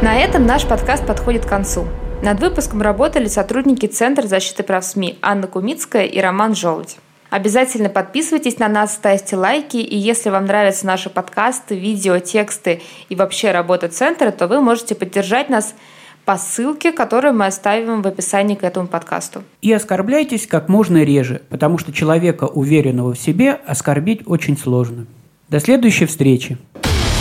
На 0.00 0.16
этом 0.16 0.46
наш 0.46 0.64
подкаст 0.64 1.04
подходит 1.04 1.44
к 1.44 1.48
концу. 1.48 1.84
Над 2.22 2.40
выпуском 2.40 2.82
работали 2.82 3.26
сотрудники 3.26 3.86
Центра 3.86 4.26
защиты 4.26 4.62
прав 4.62 4.84
СМИ 4.84 5.18
Анна 5.22 5.48
Кумицкая 5.48 6.04
и 6.04 6.20
Роман 6.20 6.54
Желудь. 6.54 6.96
Обязательно 7.30 7.90
подписывайтесь 7.90 8.58
на 8.58 8.68
нас, 8.68 8.94
ставьте 8.94 9.36
лайки, 9.36 9.76
и 9.76 9.96
если 9.96 10.30
вам 10.30 10.46
нравятся 10.46 10.86
наши 10.86 11.10
подкасты, 11.10 11.78
видео, 11.78 12.20
тексты 12.20 12.80
и 13.08 13.16
вообще 13.16 13.50
работа 13.50 13.88
Центра, 13.88 14.30
то 14.30 14.46
вы 14.46 14.60
можете 14.60 14.94
поддержать 14.94 15.50
нас– 15.50 15.74
по 16.28 16.36
ссылке, 16.36 16.92
которую 16.92 17.32
мы 17.32 17.46
оставим 17.46 18.02
в 18.02 18.06
описании 18.06 18.54
к 18.54 18.62
этому 18.62 18.86
подкасту. 18.86 19.44
И 19.62 19.72
оскорбляйтесь 19.72 20.46
как 20.46 20.68
можно 20.68 21.02
реже, 21.02 21.40
потому 21.48 21.78
что 21.78 21.90
человека, 21.90 22.44
уверенного 22.44 23.14
в 23.14 23.18
себе, 23.18 23.52
оскорбить 23.66 24.20
очень 24.26 24.58
сложно. 24.58 25.06
До 25.48 25.58
следующей 25.58 26.04
встречи. 26.04 26.58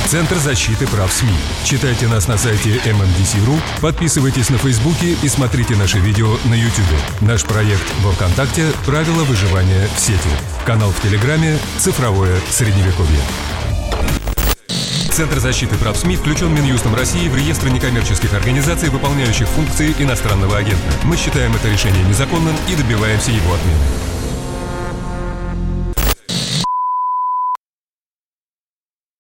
Центр 0.07 0.35
защиты 0.35 0.85
прав 0.87 1.09
СМИ. 1.09 1.31
Читайте 1.63 2.07
нас 2.07 2.27
на 2.27 2.37
сайте 2.37 2.81
MMDC.ru, 2.85 3.55
подписывайтесь 3.81 4.49
на 4.49 4.57
Фейсбуке 4.57 5.15
и 5.23 5.27
смотрите 5.29 5.77
наши 5.77 5.99
видео 5.99 6.27
на 6.49 6.55
YouTube. 6.55 6.99
Наш 7.21 7.45
проект 7.45 7.85
во 8.03 8.11
Вконтакте 8.11 8.65
«Правила 8.85 9.23
выживания 9.23 9.87
в 9.95 9.99
сети». 10.01 10.17
Канал 10.65 10.89
в 10.89 11.01
Телеграме 11.01 11.57
«Цифровое 11.77 12.35
Средневековье». 12.49 13.21
Центр 15.17 15.39
защиты 15.39 15.75
прав 15.79 15.97
СМИ 15.97 16.15
включен 16.15 16.53
Минюстом 16.53 16.93
России 16.93 17.27
в 17.27 17.35
реестр 17.35 17.69
некоммерческих 17.69 18.35
организаций, 18.35 18.89
выполняющих 18.89 19.47
функции 19.47 19.95
иностранного 19.97 20.55
агента. 20.55 20.93
Мы 21.05 21.17
считаем 21.17 21.55
это 21.55 21.67
решение 21.69 22.03
незаконным 22.03 22.55
и 22.69 22.75
добиваемся 22.75 23.31
его 23.31 23.55
отмены. 23.55 24.06